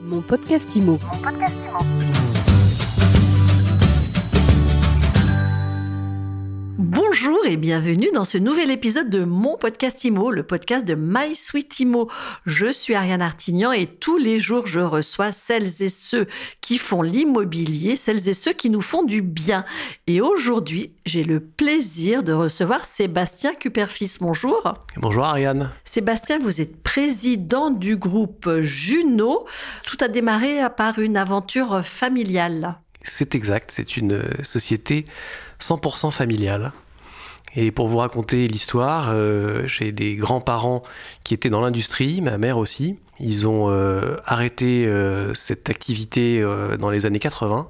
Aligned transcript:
Mon 0.00 0.20
podcast 0.22 0.76
IMO. 0.76 0.98
Et 7.48 7.56
bienvenue 7.56 8.10
dans 8.12 8.26
ce 8.26 8.36
nouvel 8.36 8.70
épisode 8.70 9.08
de 9.08 9.24
mon 9.24 9.56
podcast 9.56 10.04
IMO, 10.04 10.30
le 10.30 10.42
podcast 10.42 10.84
de 10.84 10.94
My 10.94 11.34
Sweet 11.34 11.80
IMO. 11.80 12.10
Je 12.44 12.70
suis 12.70 12.94
Ariane 12.94 13.22
Artignan 13.22 13.72
et 13.72 13.86
tous 13.86 14.18
les 14.18 14.38
jours 14.38 14.66
je 14.66 14.80
reçois 14.80 15.32
celles 15.32 15.82
et 15.82 15.88
ceux 15.88 16.26
qui 16.60 16.76
font 16.76 17.00
l'immobilier, 17.00 17.96
celles 17.96 18.28
et 18.28 18.34
ceux 18.34 18.52
qui 18.52 18.68
nous 18.68 18.82
font 18.82 19.02
du 19.02 19.22
bien. 19.22 19.64
Et 20.06 20.20
aujourd'hui, 20.20 20.92
j'ai 21.06 21.24
le 21.24 21.40
plaisir 21.40 22.22
de 22.22 22.34
recevoir 22.34 22.84
Sébastien 22.84 23.54
Cuperfis. 23.54 24.18
Bonjour. 24.20 24.74
Bonjour 24.98 25.24
Ariane. 25.24 25.70
Sébastien, 25.84 26.38
vous 26.38 26.60
êtes 26.60 26.82
président 26.82 27.70
du 27.70 27.96
groupe 27.96 28.60
Juno. 28.60 29.46
Tout 29.84 29.96
a 30.04 30.08
démarré 30.08 30.58
par 30.76 30.98
une 30.98 31.16
aventure 31.16 31.82
familiale. 31.82 32.78
C'est 33.02 33.34
exact, 33.34 33.70
c'est 33.70 33.96
une 33.96 34.22
société 34.42 35.06
100% 35.60 36.10
familiale. 36.10 36.72
Et 37.56 37.70
pour 37.70 37.88
vous 37.88 37.98
raconter 37.98 38.46
l'histoire, 38.46 39.08
euh, 39.10 39.66
j'ai 39.66 39.92
des 39.92 40.16
grands-parents 40.16 40.82
qui 41.24 41.34
étaient 41.34 41.50
dans 41.50 41.60
l'industrie, 41.60 42.20
ma 42.20 42.38
mère 42.38 42.58
aussi. 42.58 42.96
Ils 43.20 43.48
ont 43.48 43.68
euh, 43.68 44.16
arrêté 44.24 44.86
euh, 44.86 45.34
cette 45.34 45.70
activité 45.70 46.44
dans 46.78 46.90
les 46.90 47.06
années 47.06 47.18
80. 47.18 47.68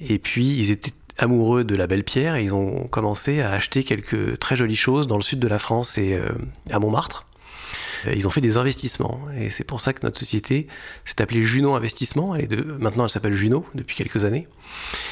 Et 0.00 0.18
puis, 0.18 0.46
ils 0.58 0.70
étaient 0.70 0.92
amoureux 1.18 1.62
de 1.62 1.76
la 1.76 1.86
belle 1.86 2.04
pierre 2.04 2.36
et 2.36 2.42
ils 2.42 2.54
ont 2.54 2.88
commencé 2.88 3.40
à 3.42 3.52
acheter 3.52 3.84
quelques 3.84 4.38
très 4.38 4.56
jolies 4.56 4.76
choses 4.76 5.06
dans 5.06 5.16
le 5.16 5.22
sud 5.22 5.38
de 5.38 5.48
la 5.48 5.58
France 5.58 5.98
et 5.98 6.18
à 6.70 6.78
Montmartre. 6.78 7.26
Ils 8.12 8.26
ont 8.26 8.30
fait 8.30 8.40
des 8.40 8.56
investissements 8.56 9.20
et 9.38 9.50
c'est 9.50 9.62
pour 9.62 9.80
ça 9.80 9.92
que 9.92 10.00
notre 10.04 10.18
société 10.18 10.66
s'est 11.04 11.20
appelée 11.20 11.42
Juno 11.42 11.74
Investissement. 11.74 12.34
Maintenant, 12.78 13.04
elle 13.04 13.10
s'appelle 13.10 13.34
Juno 13.34 13.64
depuis 13.74 13.94
quelques 13.94 14.24
années. 14.24 14.48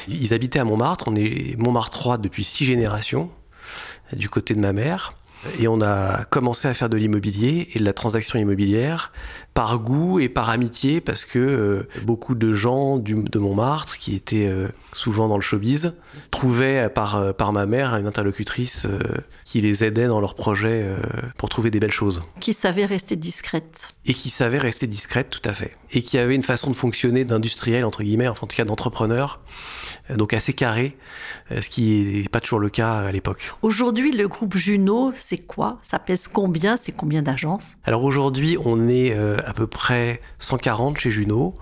Ils 0.07 0.33
habitaient 0.33 0.59
à 0.59 0.65
Montmartre. 0.65 1.07
On 1.07 1.15
est 1.15 1.55
Montmartre 1.57 1.99
3 1.99 2.17
depuis 2.17 2.43
six 2.43 2.65
générations 2.65 3.29
du 4.13 4.29
côté 4.29 4.53
de 4.53 4.59
ma 4.59 4.73
mère. 4.73 5.13
Et 5.59 5.67
on 5.67 5.81
a 5.81 6.25
commencé 6.25 6.67
à 6.67 6.73
faire 6.73 6.89
de 6.89 6.97
l'immobilier 6.97 7.69
et 7.73 7.79
de 7.79 7.85
la 7.85 7.93
transaction 7.93 8.37
immobilière 8.37 9.11
par 9.53 9.79
goût 9.79 10.19
et 10.19 10.29
par 10.29 10.49
amitié 10.49 11.01
parce 11.01 11.25
que 11.25 11.39
euh, 11.39 11.87
beaucoup 12.03 12.35
de 12.35 12.53
gens 12.53 12.97
du, 12.97 13.15
de 13.15 13.39
Montmartre 13.39 13.97
qui 13.97 14.15
étaient 14.15 14.47
euh, 14.47 14.69
souvent 14.93 15.27
dans 15.27 15.35
le 15.35 15.41
showbiz 15.41 15.93
trouvaient 16.29 16.89
par, 16.89 17.17
euh, 17.17 17.33
par 17.33 17.51
ma 17.51 17.65
mère 17.65 17.95
une 17.95 18.07
interlocutrice 18.07 18.87
qui 19.43 19.61
les 19.61 19.83
aidait 19.83 20.07
dans 20.07 20.21
leurs 20.21 20.35
projets 20.35 20.85
pour 21.37 21.49
trouver 21.49 21.71
des 21.71 21.79
belles 21.79 21.91
choses. 21.91 22.21
Qui 22.39 22.53
savait 22.53 22.85
rester 22.85 23.15
discrète. 23.15 23.93
Et 24.05 24.13
qui 24.13 24.29
savait 24.29 24.57
rester 24.57 24.87
discrète, 24.87 25.29
tout 25.29 25.41
à 25.43 25.53
fait. 25.53 25.75
Et 25.91 26.01
qui 26.01 26.17
avait 26.17 26.35
une 26.35 26.43
façon 26.43 26.69
de 26.71 26.75
fonctionner 26.75 27.25
d'industriel, 27.25 27.83
entre 27.83 28.03
guillemets, 28.03 28.27
en 28.27 28.33
tout 28.33 28.45
cas 28.47 28.65
d'entrepreneur, 28.65 29.41
donc 30.15 30.33
assez 30.33 30.53
carré, 30.53 30.97
ce 31.49 31.67
qui 31.67 32.21
n'est 32.21 32.29
pas 32.29 32.39
toujours 32.39 32.59
le 32.59 32.69
cas 32.69 32.99
à 32.99 33.11
l'époque. 33.11 33.53
Aujourd'hui, 33.61 34.11
le 34.11 34.27
groupe 34.27 34.55
Juno, 34.55 35.11
c'est 35.31 35.37
quoi? 35.37 35.77
Ça 35.81 35.97
pèse 35.97 36.27
combien? 36.27 36.75
C'est 36.75 36.91
combien 36.91 37.21
d'agences? 37.21 37.75
Alors 37.85 38.03
aujourd'hui, 38.03 38.57
on 38.65 38.89
est 38.89 39.13
à 39.13 39.53
peu 39.53 39.65
près 39.65 40.19
140 40.39 40.97
chez 40.97 41.09
Juno. 41.09 41.55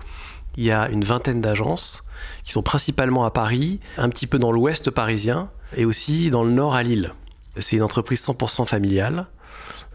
Il 0.56 0.64
y 0.64 0.72
a 0.72 0.88
une 0.88 1.04
vingtaine 1.04 1.40
d'agences 1.40 2.02
qui 2.42 2.50
sont 2.50 2.64
principalement 2.64 3.24
à 3.24 3.30
Paris, 3.30 3.78
un 3.96 4.08
petit 4.08 4.26
peu 4.26 4.40
dans 4.40 4.50
l'ouest 4.50 4.90
parisien 4.90 5.50
et 5.76 5.84
aussi 5.84 6.32
dans 6.32 6.42
le 6.42 6.50
nord 6.50 6.74
à 6.74 6.82
Lille. 6.82 7.14
C'est 7.60 7.76
une 7.76 7.84
entreprise 7.84 8.20
100% 8.20 8.66
familiale 8.66 9.28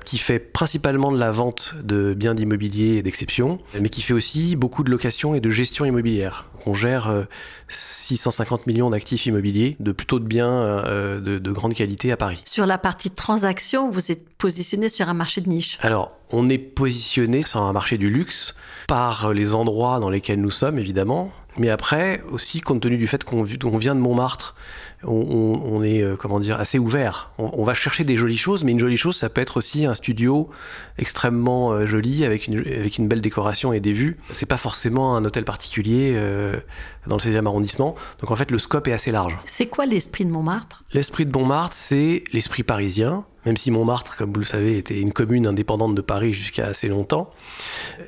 qui 0.06 0.18
fait 0.18 0.40
principalement 0.40 1.12
de 1.12 1.18
la 1.18 1.32
vente 1.32 1.74
de 1.84 2.14
biens 2.14 2.36
d'immobilier 2.36 3.02
d'exception, 3.02 3.58
mais 3.80 3.90
qui 3.90 4.02
fait 4.02 4.14
aussi 4.14 4.56
beaucoup 4.56 4.84
de 4.84 4.92
location 4.92 5.36
et 5.36 5.40
de 5.40 5.50
gestion 5.50 5.84
immobilière. 5.86 6.48
On 6.68 6.74
gère 6.74 7.26
650 7.68 8.62
euh, 8.62 8.64
millions 8.68 8.90
d'actifs 8.90 9.26
immobiliers, 9.26 9.76
de 9.80 9.92
plutôt 9.92 10.20
de 10.20 10.26
biens 10.26 10.52
euh, 10.52 11.20
de, 11.20 11.38
de, 11.38 11.52
grande 11.52 11.74
qualité 11.74 12.12
à 12.12 12.18
Paris. 12.18 12.42
Sur 12.46 12.66
la 12.66 12.78
partie 12.78 13.12
transaction, 13.12 13.90
vous 13.90 14.12
êtes 14.12 14.30
positionné 14.38 14.90
sur 14.90 15.10
un 15.10 15.14
marché 15.14 15.42
de 15.42 15.50
niche 15.50 15.78
Alors, 15.82 16.12
on 16.32 16.50
est 16.50 16.58
positionné 16.58 17.44
sur 17.44 17.62
un 17.62 17.74
marché 17.74 17.98
du 17.98 18.10
luxe 18.10 18.56
par 18.88 19.34
les 19.34 19.54
endroits 19.54 20.00
dans 20.00 20.10
lesquels 20.10 20.42
nous 20.42 20.52
sommes, 20.52 20.80
évidemment, 20.80 21.32
mais 21.58 21.70
après, 21.70 22.22
aussi, 22.32 22.62
compte 22.62 22.82
tenu 22.82 22.98
du 22.98 23.08
fait 23.08 23.24
qu'on 23.24 23.44
vient 23.44 23.96
de 23.96 24.00
Montmartre, 24.00 24.56
on, 25.08 25.84
est, 25.84 26.02
euh, 26.02 26.16
comment 26.16 26.40
dire, 26.40 26.60
assez 26.60 26.80
ouvert. 26.80 27.32
On, 27.38 27.64
va 27.64 27.74
chercher 27.74 28.04
des 28.04 28.16
jolies 28.16 28.38
choses, 28.38 28.64
mais 28.64 28.72
une 28.72 28.80
jolie 28.80 28.98
chose, 28.98 29.16
ça 29.16 29.30
peut 29.30 29.42
être 29.42 29.58
aussi 29.58 29.86
un 29.86 29.94
studio 29.94 30.50
extrêmement 30.98 31.72
euh, 31.72 31.86
joli, 31.86 32.26
avec 32.26 32.48
une, 32.48 32.60
avec 32.60 32.98
une 32.98 33.08
belle 33.08 33.22
décoration 33.22 33.74
et 33.74 33.80
des 33.80 33.94
vues. 33.94 34.18
C'est 34.34 34.46
pas 34.46 34.58
forcément 34.58 35.16
un 35.16 35.26
hôtel 35.26 35.46
particulier 35.46 36.14
euh, 36.16 36.58
dans 37.08 37.18
le 37.18 37.22
16e 37.22 37.46
arrondissement. 37.46 37.96
Donc 38.20 38.32
en 38.32 38.36
fait, 38.36 38.52
le 38.52 38.58
scope 38.58 38.88
est 38.88 38.94
assez 38.94 39.12
large. 39.12 39.38
C'est 39.46 39.68
quoi 39.68 39.86
l'esprit 39.86 40.26
de 40.26 40.32
Montmartre? 40.32 40.84
L'esprit 40.94 41.26
de 41.26 41.38
Montmartre, 41.38 41.76
c'est 41.76 42.24
l'esprit 42.34 42.64
parisien, 42.64 43.26
même 43.46 43.58
si 43.58 43.72
Montmartre, 43.72 44.18
comme 44.18 44.34
vous 44.34 44.40
le 44.40 44.46
savez, 44.46 44.78
était 44.78 45.00
une 45.00 45.14
commune 45.14 45.48
indépendante 45.48 45.96
de 45.96 46.02
Paris 46.02 46.34
jusqu'à 46.34 46.68
assez 46.68 46.88
longtemps. 46.88 47.32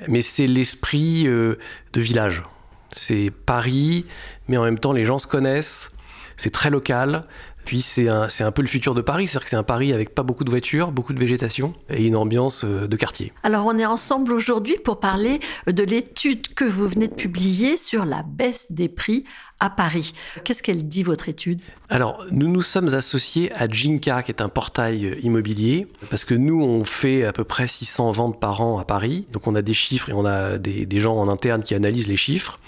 Mais 0.08 0.22
c'est 0.22 0.48
l'esprit 0.48 1.26
de 1.26 1.58
village. 1.96 2.44
C'est 2.92 3.32
Paris, 3.46 4.06
mais 4.48 4.58
en 4.58 4.64
même 4.64 4.80
temps 4.80 4.94
les 4.94 5.06
gens 5.06 5.20
se 5.20 5.28
connaissent, 5.28 5.92
c'est 6.38 6.52
très 6.52 6.70
local, 6.70 7.26
puis 7.68 7.82
c'est 7.82 8.08
un, 8.08 8.30
un, 8.40 8.52
peu 8.52 8.62
le 8.62 8.68
futur 8.70 8.96
de 8.96 9.02
Paris, 9.02 9.28
c'est-à-dire 9.28 9.44
que 9.44 9.50
c'est 9.50 9.58
un 9.58 9.64
Paris 9.64 9.92
avec 9.92 10.16
pas 10.16 10.24
beaucoup 10.24 10.46
de 10.46 10.50
voitures, 10.50 10.94
beaucoup 10.94 11.12
de 11.12 11.20
végétation 11.20 11.74
et 11.90 12.06
une 12.06 12.16
ambiance 12.16 12.64
euh, 12.64 12.88
de 12.88 12.96
quartier. 12.96 13.34
Alors 13.44 13.66
on 13.66 13.78
est 13.78 13.86
ensemble 13.86 14.32
aujourd'hui 14.32 14.78
pour 14.84 15.02
parler 15.02 15.42
de 15.68 15.84
l'étude 15.84 16.54
que 16.54 16.64
vous 16.64 16.88
venez 16.88 17.10
de 17.10 17.14
publier 17.14 17.76
sur 17.76 18.06
la 18.06 18.24
baisse 18.24 18.68
des 18.72 18.88
prix 18.88 19.26
à 19.60 19.70
Paris. 19.70 20.14
Qu'est-ce 20.44 20.62
qu'elle 20.62 20.88
dit, 20.88 21.04
votre 21.04 21.30
étude? 21.30 21.62
Alors, 21.90 22.24
nous 22.32 22.48
nous 22.48 22.62
sommes 22.62 22.94
associés 22.94 23.52
à 23.56 23.68
Jinka, 23.68 24.22
qui 24.22 24.32
est 24.32 24.42
un 24.42 24.50
portail 24.50 25.18
immobilier, 25.24 25.88
parce 26.10 26.26
que 26.26 26.36
nous, 26.36 26.62
on 26.62 26.84
fait 26.84 27.26
à 27.26 27.34
peu 27.34 27.44
près 27.44 27.68
600 27.68 28.12
ventes 28.12 28.40
par 28.40 28.62
an 28.62 28.78
à 28.78 28.86
Paris. 28.86 29.26
Donc, 29.32 29.48
on 29.48 29.56
a 29.56 29.64
des 29.64 29.74
chiffres 29.74 30.10
et 30.10 30.14
on 30.14 30.26
a 30.26 30.58
des, 30.58 30.86
des 30.86 31.00
gens 31.00 31.18
en 31.18 31.28
interne 31.28 31.64
qui 31.64 31.74
analysent 31.74 32.08
les 32.08 32.18
chiffres. 32.18 32.60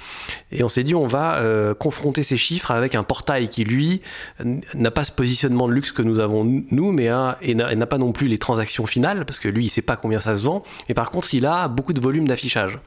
Et 0.52 0.64
on 0.64 0.70
s'est 0.70 0.84
dit, 0.84 0.96
on 0.96 1.06
va 1.06 1.36
euh, 1.36 1.76
confronter 1.76 2.24
ces 2.24 2.38
chiffres 2.38 2.72
avec 2.72 2.96
un 2.96 3.04
portail 3.04 3.50
qui, 3.50 3.64
lui, 3.64 4.02
n'a 4.74 4.89
pas 4.92 5.04
ce 5.04 5.12
positionnement 5.12 5.68
de 5.68 5.74
luxe 5.74 5.92
que 5.92 6.02
nous 6.02 6.20
avons, 6.20 6.44
nous, 6.44 6.92
mais 6.92 7.08
a, 7.10 7.38
et 7.42 7.56
n'a 7.56 7.86
pas 7.86 7.98
non 7.98 8.12
plus 8.12 8.28
les 8.28 8.38
transactions 8.38 8.86
finales, 8.86 9.26
parce 9.26 9.40
que 9.40 9.48
lui, 9.48 9.66
il 9.66 9.70
sait 9.70 9.82
pas 9.82 9.96
combien 9.96 10.20
ça 10.20 10.36
se 10.36 10.44
vend. 10.44 10.64
Mais 10.88 10.96
par 10.96 11.12
contre, 11.12 11.34
il 11.34 11.46
a 11.46 11.68
beaucoup 11.68 11.94
de 11.94 12.02
volume 12.02 12.28
d'affichage. 12.28 12.80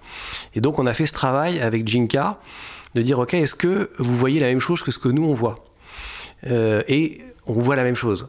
Et 0.54 0.60
donc, 0.60 0.78
on 0.78 0.86
a 0.86 0.94
fait 0.94 1.06
ce 1.06 1.12
travail 1.12 1.60
avec 1.60 1.86
Jinka 1.86 2.38
de 2.94 3.02
dire, 3.02 3.18
OK, 3.18 3.34
est-ce 3.34 3.54
que 3.54 3.90
vous 3.98 4.16
voyez 4.16 4.40
la 4.40 4.48
même 4.48 4.60
chose 4.60 4.82
que 4.82 4.90
ce 4.90 4.98
que 4.98 5.08
nous, 5.08 5.24
on 5.24 5.34
voit? 5.34 5.64
Euh, 6.46 6.82
Et 6.88 7.20
on 7.46 7.54
voit 7.54 7.74
la 7.74 7.82
même 7.82 7.96
chose. 7.96 8.28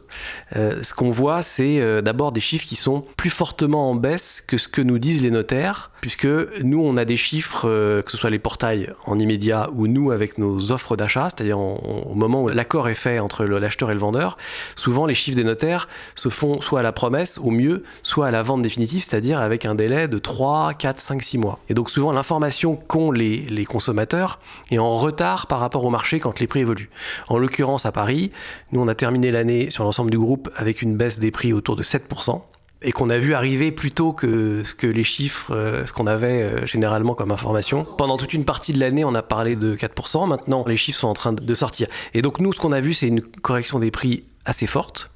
Euh, 0.56 0.82
ce 0.82 0.92
qu'on 0.92 1.10
voit, 1.10 1.42
c'est 1.42 1.80
euh, 1.80 2.02
d'abord 2.02 2.32
des 2.32 2.40
chiffres 2.40 2.66
qui 2.66 2.74
sont 2.74 3.04
plus 3.16 3.30
fortement 3.30 3.90
en 3.90 3.94
baisse 3.94 4.42
que 4.44 4.58
ce 4.58 4.66
que 4.66 4.80
nous 4.80 4.98
disent 4.98 5.22
les 5.22 5.30
notaires, 5.30 5.92
puisque 6.00 6.26
nous, 6.26 6.82
on 6.82 6.96
a 6.96 7.04
des 7.04 7.16
chiffres, 7.16 7.68
euh, 7.68 8.02
que 8.02 8.10
ce 8.10 8.16
soit 8.16 8.30
les 8.30 8.40
portails 8.40 8.92
en 9.06 9.18
immédiat 9.18 9.70
ou 9.72 9.86
nous 9.86 10.10
avec 10.10 10.36
nos 10.38 10.72
offres 10.72 10.96
d'achat, 10.96 11.28
c'est-à-dire 11.30 11.60
au 11.60 12.14
moment 12.14 12.42
où 12.42 12.48
l'accord 12.48 12.88
est 12.88 12.96
fait 12.96 13.20
entre 13.20 13.44
l'acheteur 13.44 13.90
et 13.90 13.94
le 13.94 14.00
vendeur, 14.00 14.36
souvent 14.74 15.06
les 15.06 15.14
chiffres 15.14 15.36
des 15.36 15.44
notaires 15.44 15.88
se 16.16 16.28
font 16.28 16.60
soit 16.60 16.80
à 16.80 16.82
la 16.82 16.92
promesse, 16.92 17.38
au 17.38 17.50
mieux, 17.50 17.84
soit 18.02 18.26
à 18.26 18.30
la 18.32 18.42
vente 18.42 18.62
définitive, 18.62 19.04
c'est-à-dire 19.04 19.38
avec 19.38 19.64
un 19.64 19.76
délai 19.76 20.08
de 20.08 20.18
3, 20.18 20.74
4, 20.74 20.98
5, 20.98 21.22
6 21.22 21.38
mois. 21.38 21.60
Et 21.68 21.74
donc 21.74 21.88
souvent, 21.88 22.10
l'information 22.10 22.74
qu'ont 22.74 23.12
les, 23.12 23.38
les 23.38 23.64
consommateurs 23.64 24.40
est 24.70 24.78
en 24.78 24.96
retard 24.96 25.46
par 25.46 25.60
rapport 25.60 25.84
au 25.84 25.90
marché 25.90 26.18
quand 26.18 26.40
les 26.40 26.46
prix 26.48 26.60
évoluent. 26.60 26.90
En 27.28 27.38
l'occurrence, 27.38 27.86
à 27.86 27.92
Paris, 27.92 28.32
nous, 28.72 28.80
on 28.80 28.88
a 28.88 28.94
terminé 29.04 29.30
l'année 29.30 29.68
sur 29.68 29.84
l'ensemble 29.84 30.10
du 30.10 30.18
groupe 30.18 30.48
avec 30.56 30.80
une 30.80 30.96
baisse 30.96 31.18
des 31.18 31.30
prix 31.30 31.52
autour 31.52 31.76
de 31.76 31.82
7% 31.82 32.40
et 32.80 32.90
qu'on 32.90 33.10
a 33.10 33.18
vu 33.18 33.34
arriver 33.34 33.70
plus 33.70 33.90
tôt 33.90 34.14
que 34.14 34.62
ce 34.64 34.74
que 34.74 34.86
les 34.86 35.04
chiffres, 35.04 35.54
euh, 35.54 35.84
ce 35.84 35.92
qu'on 35.92 36.06
avait 36.06 36.40
euh, 36.40 36.64
généralement 36.64 37.14
comme 37.14 37.30
information. 37.30 37.84
Pendant 37.84 38.16
toute 38.16 38.32
une 38.32 38.46
partie 38.46 38.72
de 38.72 38.80
l'année, 38.80 39.04
on 39.04 39.14
a 39.14 39.20
parlé 39.20 39.56
de 39.56 39.76
4%. 39.76 40.26
Maintenant, 40.26 40.64
les 40.66 40.78
chiffres 40.78 41.00
sont 41.00 41.08
en 41.08 41.12
train 41.12 41.34
de 41.34 41.54
sortir. 41.54 41.88
Et 42.14 42.22
donc 42.22 42.40
nous, 42.40 42.54
ce 42.54 42.60
qu'on 42.60 42.72
a 42.72 42.80
vu, 42.80 42.94
c'est 42.94 43.06
une 43.06 43.20
correction 43.20 43.78
des 43.78 43.90
prix 43.90 44.24
assez 44.46 44.66
forte. 44.66 45.10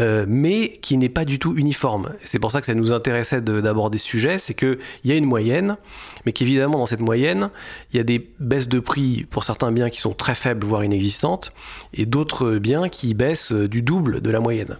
Euh, 0.00 0.24
mais 0.26 0.78
qui 0.82 0.96
n'est 0.96 1.08
pas 1.10 1.24
du 1.24 1.38
tout 1.38 1.56
uniforme. 1.56 2.10
C'est 2.24 2.38
pour 2.38 2.52
ça 2.52 2.60
que 2.60 2.66
ça 2.66 2.74
nous 2.74 2.92
intéressait 2.92 3.40
d'aborder 3.42 3.98
ce 3.98 4.06
sujet, 4.06 4.38
c'est 4.38 4.54
qu'il 4.54 4.78
y 5.04 5.12
a 5.12 5.16
une 5.16 5.26
moyenne, 5.26 5.76
mais 6.24 6.32
qu'évidemment 6.32 6.78
dans 6.78 6.86
cette 6.86 7.00
moyenne, 7.00 7.50
il 7.92 7.98
y 7.98 8.00
a 8.00 8.04
des 8.04 8.30
baisses 8.38 8.68
de 8.68 8.80
prix 8.80 9.26
pour 9.28 9.44
certains 9.44 9.72
biens 9.72 9.90
qui 9.90 10.00
sont 10.00 10.14
très 10.14 10.34
faibles, 10.34 10.66
voire 10.66 10.84
inexistantes, 10.84 11.52
et 11.92 12.06
d'autres 12.06 12.56
biens 12.56 12.88
qui 12.88 13.14
baissent 13.14 13.52
du 13.52 13.82
double 13.82 14.22
de 14.22 14.30
la 14.30 14.40
moyenne. 14.40 14.78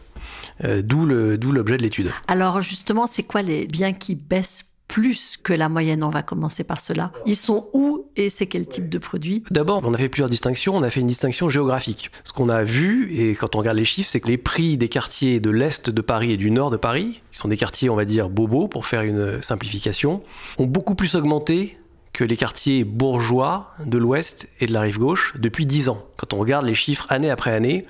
Euh, 0.64 0.82
d'où 0.82 1.06
l'objet 1.06 1.76
de 1.76 1.82
l'étude. 1.82 2.12
Alors 2.28 2.60
justement, 2.60 3.06
c'est 3.06 3.22
quoi 3.22 3.42
les 3.42 3.66
biens 3.66 3.92
qui 3.92 4.14
baissent 4.14 4.64
plus 4.90 5.36
que 5.40 5.52
la 5.52 5.68
moyenne. 5.68 6.02
On 6.02 6.10
va 6.10 6.22
commencer 6.22 6.64
par 6.64 6.80
cela. 6.80 7.12
Ils 7.24 7.36
sont 7.36 7.68
où 7.72 8.06
et 8.16 8.28
c'est 8.28 8.46
quel 8.46 8.66
type 8.66 8.88
de 8.88 8.98
produit? 8.98 9.44
D'abord, 9.50 9.82
on 9.84 9.94
a 9.94 9.98
fait 9.98 10.08
plusieurs 10.08 10.28
distinctions. 10.28 10.76
On 10.76 10.82
a 10.82 10.90
fait 10.90 11.00
une 11.00 11.06
distinction 11.06 11.48
géographique. 11.48 12.10
Ce 12.24 12.32
qu'on 12.32 12.48
a 12.48 12.64
vu, 12.64 13.14
et 13.14 13.36
quand 13.36 13.54
on 13.54 13.58
regarde 13.58 13.76
les 13.76 13.84
chiffres, 13.84 14.10
c'est 14.10 14.20
que 14.20 14.26
les 14.26 14.36
prix 14.36 14.76
des 14.76 14.88
quartiers 14.88 15.38
de 15.38 15.48
l'Est 15.50 15.90
de 15.90 16.00
Paris 16.00 16.32
et 16.32 16.36
du 16.36 16.50
Nord 16.50 16.72
de 16.72 16.76
Paris, 16.76 17.22
qui 17.30 17.38
sont 17.38 17.46
des 17.46 17.56
quartiers, 17.56 17.88
on 17.88 17.94
va 17.94 18.04
dire, 18.04 18.28
bobos, 18.28 18.66
pour 18.66 18.84
faire 18.84 19.02
une 19.02 19.40
simplification, 19.40 20.22
ont 20.58 20.66
beaucoup 20.66 20.96
plus 20.96 21.14
augmenté 21.14 21.78
que 22.12 22.24
les 22.24 22.36
quartiers 22.36 22.82
bourgeois 22.82 23.70
de 23.86 23.96
l'Ouest 23.96 24.48
et 24.58 24.66
de 24.66 24.72
la 24.72 24.80
rive 24.80 24.98
gauche 24.98 25.34
depuis 25.38 25.66
10 25.66 25.90
ans. 25.90 26.04
Quand 26.16 26.34
on 26.34 26.38
regarde 26.38 26.66
les 26.66 26.74
chiffres 26.74 27.06
année 27.10 27.30
après 27.30 27.52
année, 27.52 27.86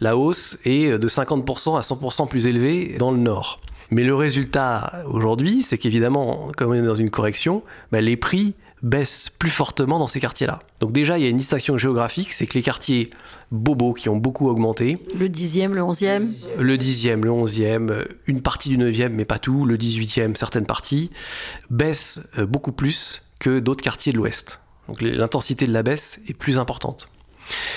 la 0.00 0.18
hausse 0.18 0.58
est 0.66 0.98
de 0.98 1.08
50% 1.08 1.78
à 1.78 1.80
100% 1.80 2.28
plus 2.28 2.46
élevée 2.46 2.96
dans 2.98 3.10
le 3.10 3.16
Nord. 3.16 3.60
Mais 3.92 4.04
le 4.04 4.14
résultat 4.14 5.04
aujourd'hui, 5.06 5.60
c'est 5.60 5.76
qu'évidemment, 5.76 6.50
comme 6.56 6.70
on 6.70 6.74
est 6.74 6.80
dans 6.80 6.94
une 6.94 7.10
correction, 7.10 7.62
bah, 7.90 8.00
les 8.00 8.16
prix 8.16 8.54
baissent 8.82 9.28
plus 9.28 9.50
fortement 9.50 9.98
dans 9.98 10.06
ces 10.06 10.18
quartiers-là. 10.18 10.60
Donc 10.80 10.92
déjà, 10.92 11.18
il 11.18 11.24
y 11.24 11.26
a 11.26 11.28
une 11.28 11.36
distinction 11.36 11.76
géographique, 11.76 12.32
c'est 12.32 12.46
que 12.46 12.54
les 12.54 12.62
quartiers 12.62 13.10
bobos 13.50 13.92
qui 13.92 14.08
ont 14.08 14.16
beaucoup 14.16 14.48
augmenté. 14.48 14.98
Le 15.14 15.28
10e, 15.28 15.72
le 15.74 15.82
11e 15.82 16.28
Le 16.58 16.76
10e, 16.78 17.20
le 17.22 17.30
11e, 17.30 18.06
une 18.26 18.40
partie 18.40 18.70
du 18.70 18.78
9e, 18.78 19.10
mais 19.10 19.26
pas 19.26 19.38
tout, 19.38 19.66
le 19.66 19.76
18e, 19.76 20.36
certaines 20.36 20.64
parties, 20.64 21.10
baissent 21.68 22.22
euh, 22.38 22.46
beaucoup 22.46 22.72
plus 22.72 23.28
que 23.40 23.58
d'autres 23.58 23.84
quartiers 23.84 24.12
de 24.12 24.16
l'Ouest. 24.16 24.62
Donc 24.88 25.02
l'intensité 25.02 25.66
de 25.66 25.72
la 25.72 25.82
baisse 25.82 26.18
est 26.26 26.34
plus 26.34 26.58
importante. 26.58 27.12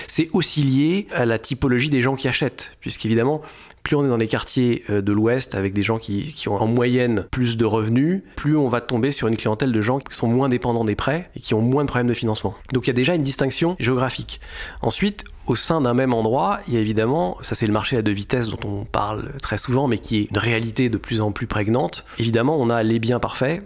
C'est 0.08 0.30
aussi 0.34 0.62
lié 0.62 1.08
à 1.12 1.26
la 1.26 1.40
typologie 1.40 1.90
des 1.90 2.02
gens 2.02 2.16
qui 2.16 2.28
achètent, 2.28 2.72
puisqu'évidemment, 2.80 3.42
plus 3.86 3.96
on 3.96 4.04
est 4.04 4.10
dans 4.10 4.18
les 4.18 4.28
quartiers 4.28 4.84
euh, 4.90 5.02
de 5.02 5.14
l'Ouest 5.14 5.56
avec 5.56 5.74
des 5.74 5.84
gens 5.84 6.00
qui, 6.00 6.34
ont 6.48 6.56
en 6.56 6.68
moyenne 6.68 7.28
plus 7.32 7.56
de 7.56 7.66
revenus, 7.66 8.24
plus 8.36 8.58
on 8.58 8.68
va 8.68 8.82
tomber 8.82 9.12
sur 9.12 9.28
une 9.28 9.38
clientèle 9.38 9.72
de 9.72 9.82
gens 9.82 10.00
qui 10.00 10.16
sont 10.16 10.28
moins 10.28 10.50
dépendants 10.50 10.84
des 10.84 10.96
prêts 10.96 11.30
et 11.36 11.40
qui 11.40 11.54
ont 11.54 11.62
moins 11.62 11.84
de 11.84 11.88
problèmes 11.88 12.08
de 12.08 12.14
financement. 12.14 12.56
Donc 12.74 12.86
il 12.86 12.88
y 12.88 12.90
a 12.90 12.94
déjà 12.94 13.16
une 13.16 13.22
distinction 13.22 13.76
géographique. 13.80 14.42
Ensuite, 14.82 15.24
au 15.46 15.56
sein 15.56 15.82
d'un 15.82 15.94
même 15.94 16.14
endroit, 16.14 16.60
il 16.68 16.74
y 16.74 16.78
a 16.78 16.80
évidemment, 16.80 17.38
ça 17.42 17.54
c'est 17.54 17.68
le 17.68 17.74
marché 17.74 17.96
à 17.96 18.02
deux 18.02 18.12
vitesses 18.12 18.50
dont 18.50 18.60
on 18.68 18.86
parle 18.86 19.32
très 19.42 19.60
souvent, 19.60 19.88
mais 19.88 20.00
qui 20.00 20.22
est 20.22 20.32
une 20.32 20.40
réalité 20.40 20.90
de 20.90 20.98
plus 20.98 21.22
en 21.22 21.32
plus 21.32 21.46
prégnante. 21.46 22.06
Évidemment, 22.18 22.58
on 22.60 22.72
a 22.72 22.82
les 22.82 22.98
biens 22.98 23.20
parfaits 23.20 23.64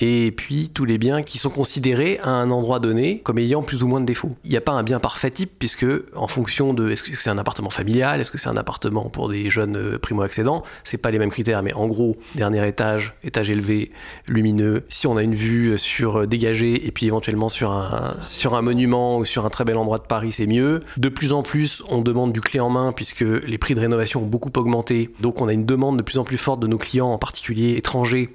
et 0.00 0.32
puis 0.32 0.70
tous 0.72 0.84
les 0.84 0.98
biens 0.98 1.22
qui 1.22 1.38
sont 1.38 1.50
considérés 1.50 2.18
à 2.22 2.30
un 2.30 2.50
endroit 2.50 2.80
donné 2.80 3.20
comme 3.20 3.38
ayant 3.38 3.62
plus 3.62 3.82
ou 3.82 3.86
moins 3.86 4.00
de 4.00 4.06
défauts. 4.06 4.36
Il 4.44 4.50
n'y 4.50 4.56
a 4.56 4.60
pas 4.60 4.72
un 4.72 4.82
bien 4.82 5.00
parfait 5.00 5.30
type 5.30 5.52
puisque 5.58 5.86
en 6.14 6.26
fonction 6.26 6.74
de 6.74 6.90
est-ce 6.90 7.02
que 7.02 7.16
c'est 7.16 7.30
un 7.30 7.38
appartement 7.38 7.70
familial, 7.70 8.20
est-ce 8.20 8.30
que 8.30 8.38
c'est 8.38 8.48
un 8.48 8.56
appartement 8.56 9.08
pour 9.08 9.28
des 9.28 9.50
jeunes 9.50 9.76
euh, 9.76 9.98
primo-accédants, 9.98 10.62
c'est 10.84 10.98
pas 10.98 11.10
les 11.10 11.18
mêmes 11.18 11.30
critères 11.30 11.62
mais 11.62 11.72
en 11.74 11.86
gros, 11.86 12.16
dernier 12.34 12.66
étage, 12.66 13.14
étage 13.22 13.50
élevé, 13.50 13.90
lumineux, 14.26 14.84
si 14.88 15.06
on 15.06 15.16
a 15.16 15.22
une 15.22 15.34
vue 15.34 15.78
sur 15.78 16.20
euh, 16.20 16.26
dégagée 16.26 16.86
et 16.86 16.90
puis 16.90 17.06
éventuellement 17.06 17.48
sur 17.48 17.72
sur 18.20 18.54
un 18.54 18.62
monument 18.62 19.18
ou 19.18 19.24
sur 19.24 19.46
un 19.46 19.50
très 19.50 19.64
bel 19.64 19.76
endroit 19.76 19.98
de 19.98 20.04
Paris, 20.04 20.32
c'est 20.32 20.46
mieux. 20.46 20.80
De 20.96 21.08
plus 21.08 21.32
en 21.32 21.42
plus, 21.42 21.82
on 21.88 22.00
demande 22.00 22.32
du 22.32 22.40
clé 22.40 22.60
en 22.60 22.70
main 22.70 22.92
puisque 22.92 23.20
les 23.20 23.58
prix 23.58 23.74
de 23.74 23.80
rénovation 23.80 24.22
ont 24.22 24.26
beaucoup 24.26 24.50
augmenté. 24.56 25.10
Donc 25.20 25.40
on 25.40 25.48
a 25.48 25.52
une 25.52 25.66
demande 25.66 25.96
de 25.96 26.02
plus 26.02 26.18
en 26.18 26.24
plus 26.24 26.38
forte 26.38 26.60
de 26.60 26.66
nos 26.66 26.78
clients 26.78 27.08
en 27.08 27.18
particulier 27.18 27.76
étrangers 27.76 28.30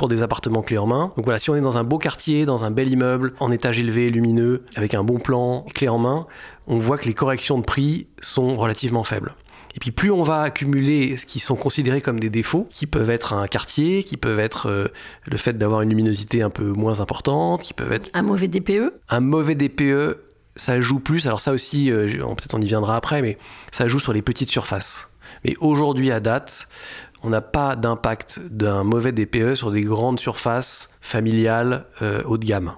pour 0.00 0.08
des 0.08 0.22
appartements 0.22 0.62
clés 0.62 0.78
en 0.78 0.86
main. 0.86 1.12
Donc 1.16 1.26
voilà, 1.26 1.38
si 1.38 1.50
on 1.50 1.56
est 1.56 1.60
dans 1.60 1.76
un 1.76 1.84
beau 1.84 1.98
quartier, 1.98 2.46
dans 2.46 2.64
un 2.64 2.70
bel 2.70 2.88
immeuble, 2.88 3.34
en 3.38 3.52
étage 3.52 3.78
élevé, 3.78 4.08
lumineux, 4.08 4.64
avec 4.74 4.94
un 4.94 5.04
bon 5.04 5.18
plan, 5.18 5.66
clé 5.74 5.90
en 5.90 5.98
main, 5.98 6.26
on 6.66 6.78
voit 6.78 6.96
que 6.96 7.04
les 7.04 7.12
corrections 7.12 7.58
de 7.58 7.64
prix 7.64 8.06
sont 8.22 8.56
relativement 8.56 9.04
faibles. 9.04 9.34
Et 9.74 9.78
puis 9.78 9.90
plus 9.90 10.10
on 10.10 10.22
va 10.22 10.40
accumuler 10.40 11.18
ce 11.18 11.26
qui 11.26 11.38
sont 11.38 11.54
considérés 11.54 12.00
comme 12.00 12.18
des 12.18 12.30
défauts, 12.30 12.66
qui 12.70 12.86
peuvent 12.86 13.10
être 13.10 13.34
un 13.34 13.46
quartier, 13.46 14.02
qui 14.02 14.16
peuvent 14.16 14.40
être 14.40 14.70
euh, 14.70 14.88
le 15.26 15.36
fait 15.36 15.58
d'avoir 15.58 15.82
une 15.82 15.90
luminosité 15.90 16.40
un 16.40 16.48
peu 16.48 16.70
moins 16.72 17.00
importante, 17.00 17.60
qui 17.60 17.74
peuvent 17.74 17.92
être... 17.92 18.08
Un 18.14 18.22
mauvais 18.22 18.48
DPE 18.48 18.94
Un 19.10 19.20
mauvais 19.20 19.54
DPE, 19.54 20.18
ça 20.56 20.80
joue 20.80 21.00
plus. 21.00 21.26
Alors 21.26 21.40
ça 21.40 21.52
aussi, 21.52 21.92
euh, 21.92 22.06
peut-être 22.06 22.54
on 22.54 22.60
y 22.62 22.66
viendra 22.66 22.96
après, 22.96 23.20
mais 23.20 23.36
ça 23.70 23.86
joue 23.86 23.98
sur 23.98 24.14
les 24.14 24.22
petites 24.22 24.48
surfaces. 24.48 25.10
Mais 25.44 25.56
aujourd'hui, 25.60 26.10
à 26.10 26.20
date, 26.20 26.68
on 27.22 27.30
n'a 27.30 27.40
pas 27.40 27.76
d'impact 27.76 28.40
d'un 28.50 28.84
mauvais 28.84 29.12
DPE 29.12 29.54
sur 29.54 29.70
des 29.70 29.82
grandes 29.82 30.20
surfaces 30.20 30.90
familiales 31.00 31.86
euh, 32.02 32.22
haut 32.24 32.38
de 32.38 32.44
gamme. 32.44 32.72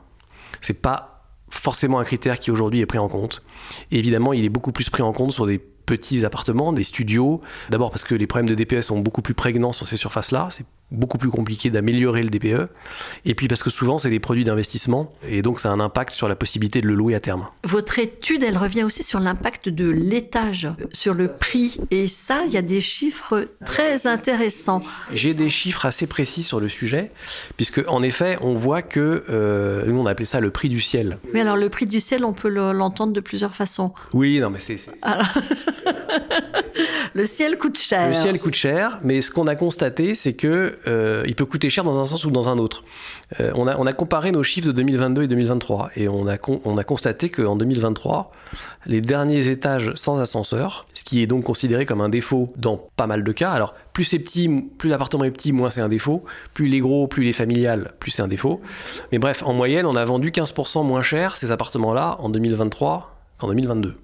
C'est 0.60 0.80
pas 0.80 1.24
forcément 1.50 1.98
un 1.98 2.04
critère 2.04 2.38
qui 2.38 2.50
aujourd'hui 2.50 2.80
est 2.80 2.86
pris 2.86 2.98
en 2.98 3.08
compte. 3.08 3.42
évidemment, 3.90 4.32
il 4.32 4.44
est 4.44 4.48
beaucoup 4.48 4.72
plus 4.72 4.88
pris 4.90 5.02
en 5.02 5.12
compte 5.12 5.32
sur 5.32 5.46
des 5.46 5.58
petits 5.58 6.24
appartements, 6.24 6.72
des 6.72 6.84
studios. 6.84 7.40
D'abord 7.70 7.90
parce 7.90 8.04
que 8.04 8.14
les 8.14 8.26
problèmes 8.26 8.48
de 8.48 8.54
DPE 8.54 8.80
sont 8.80 8.98
beaucoup 9.00 9.22
plus 9.22 9.34
prégnants 9.34 9.72
sur 9.72 9.86
ces 9.86 9.96
surfaces-là. 9.96 10.48
C'est 10.50 10.64
beaucoup 10.92 11.18
plus 11.18 11.30
compliqué 11.30 11.70
d'améliorer 11.70 12.22
le 12.22 12.30
DPE. 12.30 12.68
Et 13.24 13.34
puis 13.34 13.48
parce 13.48 13.62
que 13.62 13.70
souvent, 13.70 13.98
c'est 13.98 14.10
des 14.10 14.20
produits 14.20 14.44
d'investissement 14.44 15.12
et 15.28 15.42
donc 15.42 15.58
ça 15.58 15.70
a 15.70 15.72
un 15.72 15.80
impact 15.80 16.12
sur 16.12 16.28
la 16.28 16.36
possibilité 16.36 16.80
de 16.80 16.86
le 16.86 16.94
louer 16.94 17.14
à 17.14 17.20
terme. 17.20 17.46
Votre 17.64 17.98
étude, 17.98 18.42
elle 18.42 18.58
revient 18.58 18.84
aussi 18.84 19.02
sur 19.02 19.20
l'impact 19.20 19.68
de 19.68 19.88
l'étage, 19.88 20.68
sur 20.92 21.14
le 21.14 21.28
prix. 21.28 21.78
Et 21.90 22.06
ça, 22.06 22.42
il 22.46 22.52
y 22.52 22.56
a 22.56 22.62
des 22.62 22.80
chiffres 22.80 23.48
très 23.64 24.06
intéressants. 24.06 24.82
J'ai 25.12 25.34
des 25.34 25.48
chiffres 25.48 25.86
assez 25.86 26.06
précis 26.06 26.42
sur 26.42 26.60
le 26.60 26.68
sujet, 26.68 27.10
puisque 27.56 27.82
en 27.88 28.02
effet, 28.02 28.36
on 28.40 28.54
voit 28.54 28.82
que, 28.82 29.24
euh, 29.28 29.84
nous 29.86 29.98
on 29.98 30.06
appelait 30.06 30.26
ça 30.26 30.40
le 30.40 30.50
prix 30.50 30.68
du 30.68 30.80
ciel. 30.80 31.18
Mais 31.32 31.40
alors 31.40 31.56
le 31.56 31.68
prix 31.68 31.86
du 31.86 32.00
ciel, 32.00 32.24
on 32.24 32.32
peut 32.32 32.48
l'entendre 32.48 33.12
de 33.12 33.20
plusieurs 33.20 33.54
façons. 33.54 33.92
Oui, 34.12 34.38
non, 34.40 34.50
mais 34.50 34.58
c'est... 34.58 34.76
le 37.14 37.26
ciel 37.26 37.58
coûte 37.58 37.78
cher. 37.78 38.08
Le 38.08 38.14
ciel 38.14 38.38
coûte 38.38 38.54
cher, 38.54 38.98
mais 39.02 39.20
ce 39.20 39.30
qu'on 39.30 39.46
a 39.46 39.54
constaté, 39.54 40.14
c'est 40.14 40.32
que 40.32 40.78
euh, 40.86 41.24
il 41.26 41.34
peut 41.34 41.44
coûter 41.44 41.70
cher 41.70 41.84
dans 41.84 42.00
un 42.00 42.04
sens 42.04 42.24
ou 42.24 42.30
dans 42.30 42.48
un 42.48 42.58
autre. 42.58 42.84
Euh, 43.40 43.52
on, 43.54 43.66
a, 43.66 43.92
comparé 43.92 44.32
nos 44.32 44.42
chiffres 44.42 44.66
de 44.66 44.72
2022 44.72 45.22
et 45.22 45.28
2023, 45.28 45.90
et 45.96 46.08
on 46.08 46.28
a, 46.28 46.36
on 46.64 46.78
a 46.78 46.84
constaté 46.84 47.30
qu'en 47.30 47.56
2023, 47.56 48.32
les 48.86 49.00
derniers 49.00 49.48
étages 49.48 49.92
sans 49.94 50.20
ascenseur, 50.20 50.86
ce 50.92 51.04
qui 51.04 51.22
est 51.22 51.26
donc 51.26 51.44
considéré 51.44 51.86
comme 51.86 52.00
un 52.00 52.08
défaut 52.08 52.52
dans 52.56 52.88
pas 52.96 53.06
mal 53.06 53.24
de 53.24 53.32
cas, 53.32 53.50
alors 53.50 53.74
plus 53.92 54.04
c'est 54.04 54.18
plus 54.18 54.88
l'appartement 54.88 55.24
est 55.24 55.30
petit, 55.30 55.52
moins 55.52 55.70
c'est 55.70 55.80
un 55.80 55.88
défaut, 55.88 56.24
plus 56.54 56.68
il 56.68 56.74
est 56.74 56.80
gros, 56.80 57.06
plus 57.06 57.24
il 57.24 57.28
est 57.28 57.34
familial, 57.34 57.92
plus 57.98 58.10
c'est 58.10 58.22
un 58.22 58.28
défaut. 58.28 58.60
Mais 59.10 59.18
bref, 59.18 59.42
en 59.44 59.52
moyenne, 59.52 59.86
on 59.86 59.96
a 59.96 60.04
vendu 60.04 60.30
15% 60.30 60.84
moins 60.86 61.02
cher 61.02 61.36
ces 61.36 61.50
appartements-là 61.50 62.16
en 62.20 62.28
2023 62.28 63.16
qu'en 63.38 63.48
2022. 63.48 63.96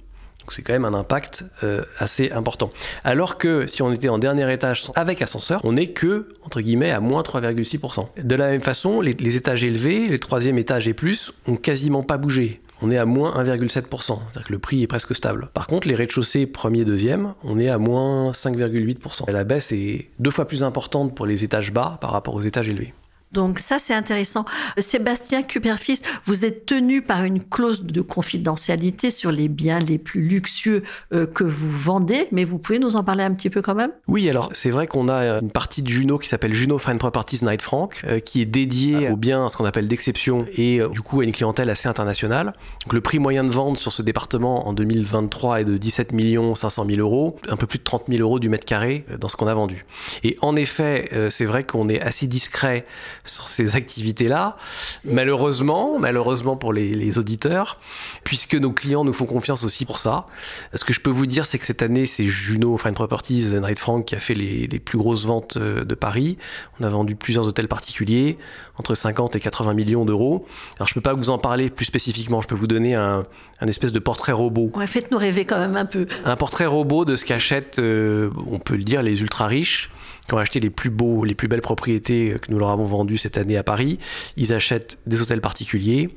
Donc 0.48 0.54
c'est 0.54 0.62
quand 0.62 0.72
même 0.72 0.86
un 0.86 0.94
impact 0.94 1.44
euh, 1.62 1.82
assez 1.98 2.30
important. 2.30 2.70
Alors 3.04 3.36
que 3.36 3.66
si 3.66 3.82
on 3.82 3.92
était 3.92 4.08
en 4.08 4.16
dernier 4.16 4.50
étage 4.50 4.90
avec 4.94 5.20
ascenseur, 5.20 5.60
on 5.62 5.74
n'est 5.74 5.88
que, 5.88 6.30
entre 6.42 6.62
guillemets, 6.62 6.90
à 6.90 7.00
moins 7.00 7.20
3,6%. 7.20 8.22
De 8.22 8.34
la 8.34 8.48
même 8.48 8.62
façon, 8.62 9.02
les, 9.02 9.36
étages 9.36 9.62
élevés, 9.62 10.08
les 10.08 10.18
troisième 10.18 10.56
étages 10.56 10.88
et 10.88 10.94
plus, 10.94 11.34
ont 11.46 11.56
quasiment 11.56 12.02
pas 12.02 12.16
bougé 12.16 12.62
on 12.80 12.90
est 12.90 12.96
à 12.96 13.04
moins 13.04 13.34
1,7%. 13.44 13.90
C'est-à-dire 14.00 14.46
que 14.46 14.52
le 14.52 14.58
prix 14.58 14.82
est 14.84 14.86
presque 14.86 15.14
stable. 15.14 15.50
Par 15.52 15.66
contre, 15.66 15.88
les 15.88 15.96
rez-de-chaussée 15.96 16.46
premier, 16.46 16.84
deuxième, 16.84 17.34
on 17.42 17.58
est 17.58 17.68
à 17.68 17.76
moins 17.76 18.30
5,8%. 18.30 19.30
la 19.30 19.44
baisse 19.44 19.72
est 19.72 20.10
deux 20.20 20.30
fois 20.30 20.46
plus 20.46 20.62
importante 20.62 21.14
pour 21.14 21.26
les 21.26 21.44
étages 21.44 21.72
bas 21.72 21.98
par 22.00 22.12
rapport 22.12 22.34
aux 22.34 22.42
étages 22.42 22.68
élevés. 22.68 22.94
Donc 23.32 23.58
ça, 23.58 23.78
c'est 23.78 23.94
intéressant. 23.94 24.44
Sébastien 24.78 25.42
Cuperfis, 25.42 26.00
vous 26.24 26.44
êtes 26.44 26.66
tenu 26.66 27.02
par 27.02 27.24
une 27.24 27.42
clause 27.42 27.82
de 27.82 28.00
confidentialité 28.00 29.10
sur 29.10 29.30
les 29.30 29.48
biens 29.48 29.78
les 29.78 29.98
plus 29.98 30.22
luxueux 30.22 30.82
euh, 31.12 31.26
que 31.26 31.44
vous 31.44 31.70
vendez, 31.70 32.28
mais 32.32 32.44
vous 32.44 32.58
pouvez 32.58 32.78
nous 32.78 32.96
en 32.96 33.04
parler 33.04 33.24
un 33.24 33.32
petit 33.32 33.50
peu 33.50 33.60
quand 33.60 33.74
même? 33.74 33.90
Oui, 34.06 34.28
alors 34.30 34.50
c'est 34.54 34.70
vrai 34.70 34.86
qu'on 34.86 35.08
a 35.08 35.38
une 35.40 35.50
partie 35.50 35.82
de 35.82 35.88
Juno 35.88 36.18
qui 36.18 36.28
s'appelle 36.28 36.54
Juno 36.54 36.78
Fine 36.78 36.96
Properties 36.96 37.44
Night 37.44 37.60
Frank, 37.60 38.00
euh, 38.04 38.20
qui 38.20 38.40
est 38.40 38.46
dédiée 38.46 39.10
aux 39.10 39.16
biens, 39.16 39.48
ce 39.48 39.56
qu'on 39.56 39.66
appelle 39.66 39.88
d'exception, 39.88 40.46
et 40.56 40.80
euh, 40.80 40.88
du 40.88 41.02
coup 41.02 41.20
à 41.20 41.24
une 41.24 41.32
clientèle 41.32 41.68
assez 41.70 41.88
internationale. 41.88 42.54
Donc 42.84 42.94
le 42.94 43.00
prix 43.00 43.18
moyen 43.18 43.44
de 43.44 43.50
vente 43.50 43.76
sur 43.76 43.92
ce 43.92 44.02
département 44.02 44.66
en 44.68 44.72
2023 44.72 45.60
est 45.60 45.64
de 45.64 45.76
17 45.76 46.12
500 46.54 46.86
000 46.88 47.00
euros, 47.00 47.36
un 47.48 47.56
peu 47.56 47.66
plus 47.66 47.78
de 47.78 47.84
30 47.84 48.04
000 48.08 48.22
euros 48.22 48.38
du 48.38 48.48
mètre 48.48 48.64
carré 48.64 49.04
dans 49.20 49.28
ce 49.28 49.36
qu'on 49.36 49.46
a 49.46 49.54
vendu. 49.54 49.84
Et 50.24 50.36
en 50.40 50.56
effet, 50.56 51.10
c'est 51.30 51.44
vrai 51.44 51.64
qu'on 51.64 51.88
est 51.88 52.00
assez 52.00 52.26
discret 52.26 52.86
sur 53.28 53.48
ces 53.48 53.76
activités-là. 53.76 54.56
Malheureusement, 55.04 55.98
malheureusement 55.98 56.56
pour 56.56 56.72
les, 56.72 57.18
auditeurs, 57.18 57.78
puisque 58.24 58.54
nos 58.54 58.72
clients 58.72 59.04
nous 59.04 59.12
font 59.12 59.26
confiance 59.26 59.64
aussi 59.64 59.84
pour 59.84 59.98
ça. 59.98 60.26
Ce 60.74 60.84
que 60.84 60.92
je 60.92 61.00
peux 61.00 61.10
vous 61.10 61.26
dire, 61.26 61.46
c'est 61.46 61.58
que 61.58 61.64
cette 61.64 61.82
année, 61.82 62.06
c'est 62.06 62.26
Juno 62.26 62.76
Fine 62.76 62.94
Properties 62.94 63.54
Night 63.60 63.78
Frank 63.78 64.04
qui 64.04 64.14
a 64.14 64.20
fait 64.20 64.34
les, 64.34 64.68
plus 64.78 64.98
grosses 64.98 65.26
ventes 65.26 65.56
euh, 65.56 65.84
de 65.84 65.94
Paris. 65.94 66.38
On 66.80 66.84
a 66.84 66.88
vendu 66.88 67.16
plusieurs 67.16 67.46
hôtels 67.46 67.68
particuliers, 67.68 68.38
entre 68.78 68.94
50 68.94 69.36
et 69.36 69.40
80 69.40 69.74
millions 69.74 70.04
d'euros. 70.04 70.46
Alors, 70.76 70.88
je 70.88 70.94
peux 70.94 71.00
pas 71.00 71.14
vous 71.14 71.30
en 71.30 71.38
parler 71.38 71.70
plus 71.70 71.84
spécifiquement. 71.84 72.40
Je 72.40 72.48
peux 72.48 72.54
vous 72.54 72.66
donner 72.66 72.94
un, 72.94 73.24
espèce 73.66 73.92
de 73.92 73.98
portrait 73.98 74.32
robot. 74.32 74.70
Ouais, 74.74 74.86
faites-nous 74.86 75.18
rêver 75.18 75.44
quand 75.44 75.58
même 75.58 75.76
un 75.76 75.86
peu. 75.86 76.06
Un 76.24 76.36
portrait 76.36 76.66
robot 76.66 77.04
de 77.04 77.16
ce 77.16 77.24
qu'achètent, 77.24 77.78
euh, 77.78 78.30
on 78.50 78.58
peut 78.58 78.76
le 78.76 78.84
dire, 78.84 79.02
les 79.02 79.20
ultra 79.20 79.46
riches 79.46 79.90
qui 80.28 80.34
ont 80.34 80.38
acheté 80.38 80.60
les 80.60 80.70
plus 80.70 80.90
beaux, 80.90 81.24
les 81.24 81.34
plus 81.34 81.48
belles 81.48 81.62
propriétés 81.62 82.36
que 82.40 82.50
nous 82.52 82.58
leur 82.58 82.68
avons 82.68 82.84
vendues 82.84 83.18
cette 83.18 83.38
année 83.38 83.56
à 83.56 83.62
Paris, 83.62 83.98
ils 84.36 84.52
achètent 84.52 84.98
des 85.06 85.22
hôtels 85.22 85.40
particuliers, 85.40 86.14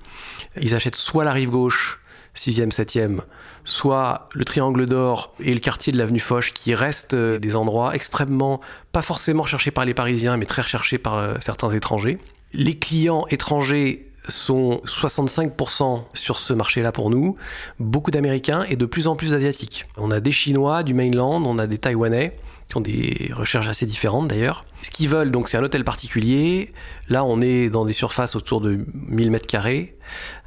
ils 0.60 0.75
achètent 0.75 0.96
soit 0.96 1.24
la 1.24 1.32
rive 1.32 1.50
gauche, 1.50 2.00
6e, 2.36 2.72
7e, 2.72 3.22
soit 3.63 4.30
le 4.34 4.46
Triangle 4.46 4.86
d'Or 4.86 5.34
et 5.39 5.53
le 5.53 5.60
quartier 5.60 5.91
de 5.91 5.98
l'avenue 5.98 6.20
Foch, 6.20 6.51
qui 6.53 6.75
restent 6.75 7.13
euh, 7.13 7.39
des 7.39 7.56
endroits 7.56 7.94
extrêmement, 7.96 8.62
pas 8.91 9.01
forcément 9.01 9.44
recherchés 9.44 9.72
par 9.72 9.86
les 9.86 9.94
Parisiens, 9.94 10.38
mais 10.38 10.46
très 10.46 10.62
recherchés 10.62 10.98
par 10.98 11.15
euh, 11.15 11.36
certains 11.39 11.70
étrangers. 11.72 12.20
Les 12.53 12.77
clients 12.77 13.25
étrangers 13.30 14.08
sont 14.27 14.82
65% 14.86 16.03
sur 16.13 16.38
ce 16.38 16.53
marché-là 16.53 16.91
pour 16.91 17.10
nous, 17.10 17.38
beaucoup 17.80 18.12
d'Américains 18.12 18.63
et 18.70 18.75
de 18.75 18.86
plus 18.86 19.08
en 19.08 19.15
plus 19.15 19.32
d'Asiatiques. 19.32 19.86
On 19.98 20.12
a 20.12 20.20
des 20.20 20.32
Chinois, 20.32 20.84
du 20.84 20.94
mainland, 20.94 21.44
on 21.44 21.58
a 21.58 21.68
des 21.68 21.80
Taïwanais, 21.80 22.38
qui 22.71 22.77
ont 22.77 22.81
des 22.81 23.31
recherches 23.33 23.67
assez 23.67 23.85
différentes 23.85 24.29
d'ailleurs. 24.29 24.65
Ce 24.81 24.89
qu'ils 24.89 25.09
veulent, 25.09 25.29
donc, 25.29 25.49
c'est 25.49 25.57
un 25.57 25.63
hôtel 25.63 25.83
particulier. 25.83 26.71
Là, 27.09 27.25
on 27.25 27.41
est 27.41 27.69
dans 27.69 27.83
des 27.83 27.93
surfaces 27.93 28.35
autour 28.35 28.61
de 28.61 28.79
1000 28.93 29.29
mètres 29.29 29.47
carrés, 29.47 29.97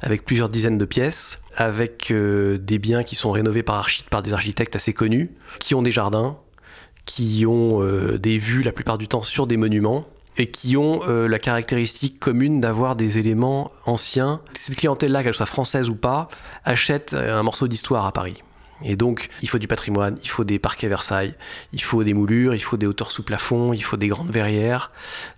avec 0.01 0.25
plusieurs 0.25 0.49
dizaines 0.49 0.79
de 0.79 0.85
pièces, 0.85 1.39
avec 1.55 2.09
euh, 2.09 2.57
des 2.57 2.79
biens 2.79 3.03
qui 3.03 3.15
sont 3.15 3.29
rénovés 3.29 3.61
par, 3.61 3.87
par 4.09 4.23
des 4.23 4.33
architectes 4.33 4.75
assez 4.75 4.91
connus, 4.91 5.31
qui 5.59 5.75
ont 5.75 5.83
des 5.83 5.91
jardins, 5.91 6.37
qui 7.05 7.45
ont 7.45 7.83
euh, 7.83 8.17
des 8.17 8.39
vues 8.39 8.63
la 8.63 8.71
plupart 8.71 8.97
du 8.97 9.07
temps 9.07 9.21
sur 9.21 9.45
des 9.45 9.57
monuments 9.57 10.07
et 10.37 10.49
qui 10.49 10.75
ont 10.75 11.01
euh, 11.07 11.27
la 11.27 11.37
caractéristique 11.37 12.19
commune 12.19 12.59
d'avoir 12.59 12.95
des 12.95 13.19
éléments 13.19 13.71
anciens. 13.85 14.41
Cette 14.55 14.77
clientèle-là, 14.77 15.23
qu'elle 15.23 15.35
soit 15.35 15.45
française 15.45 15.89
ou 15.89 15.95
pas, 15.95 16.27
achète 16.65 17.13
un 17.13 17.43
morceau 17.43 17.67
d'histoire 17.67 18.05
à 18.07 18.11
Paris. 18.11 18.41
Et 18.83 18.95
donc, 18.95 19.29
il 19.41 19.49
faut 19.49 19.57
du 19.57 19.67
patrimoine, 19.67 20.17
il 20.21 20.29
faut 20.29 20.43
des 20.43 20.59
parquets 20.59 20.89
Versailles, 20.89 21.33
il 21.71 21.81
faut 21.81 22.03
des 22.03 22.13
moulures, 22.13 22.53
il 22.53 22.59
faut 22.59 22.75
des 22.75 22.85
hauteurs 22.85 23.09
sous 23.09 23.23
plafond, 23.23 23.71
il 23.71 23.83
faut 23.83 23.95
des 23.95 24.07
grandes 24.07 24.31
verrières. 24.31 24.91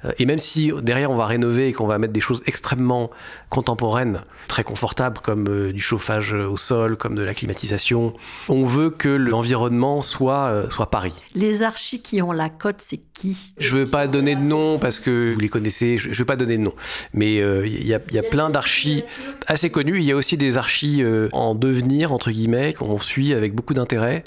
Euh, 0.06 0.12
et 0.18 0.26
même 0.26 0.40
si 0.40 0.72
derrière 0.82 1.12
on 1.12 1.16
va 1.16 1.28
rénover 1.28 1.68
et 1.68 1.74
qu'on 1.74 1.86
va 1.86 2.00
mettre 2.00 2.14
des 2.14 2.22
choses 2.22 2.42
extrêmement 2.48 3.12
contemporaines, 3.50 4.22
très 4.48 4.64
confortables, 4.64 5.20
comme 5.20 5.48
euh, 5.50 5.72
du 5.72 5.80
chauffage 5.80 6.34
au 6.34 6.58
sol, 6.58 6.98
comme 6.98 7.14
de 7.14 7.24
la 7.24 7.36
climatisation, 7.36 8.14
on 8.50 8.66
veut 8.66 8.90
que 8.90 9.10
l'environnement 9.10 10.02
soit, 10.02 10.48
euh, 10.48 10.70
soit 10.72 10.90
Paris. 10.90 11.22
Les 11.36 11.62
archis 11.62 12.02
qui 12.02 12.22
ont 12.22 12.32
la 12.32 12.50
cote, 12.50 12.78
c'est 12.80 13.00
qui? 13.14 13.54
Je 13.60 13.76
ne 13.76 13.82
veux 13.82 13.88
pas 13.88 14.08
donner 14.08 14.36
de 14.36 14.42
nom 14.42 14.80
parce 14.80 15.00
que 15.00 15.34
vous 15.34 15.40
les 15.40 15.50
connaissez, 15.50 16.00
je 16.00 16.10
ne 16.10 16.16
veux 16.16 16.26
pas 16.26 16.38
donner 16.38 16.58
de 16.58 16.64
nom. 16.64 16.74
Mais 17.14 17.36
il 17.36 17.86
y, 17.86 17.94
a, 17.94 18.00
y 18.12 18.18
a 18.18 18.24
plein 18.24 18.50
d'archis 18.50 19.04
assez 19.46 19.70
connus. 19.70 19.98
Il 19.98 20.04
y 20.04 20.12
a 20.12 20.16
aussi 20.16 20.38
des 20.38 20.58
archis 20.58 21.04
en 21.32 21.56
devenir, 21.56 22.12
entre 22.12 22.32
guillemets, 22.32 22.74
qu'on 22.74 23.00
suit 23.00 23.27
avec 23.34 23.54
beaucoup 23.54 23.74
d'intérêt, 23.74 24.24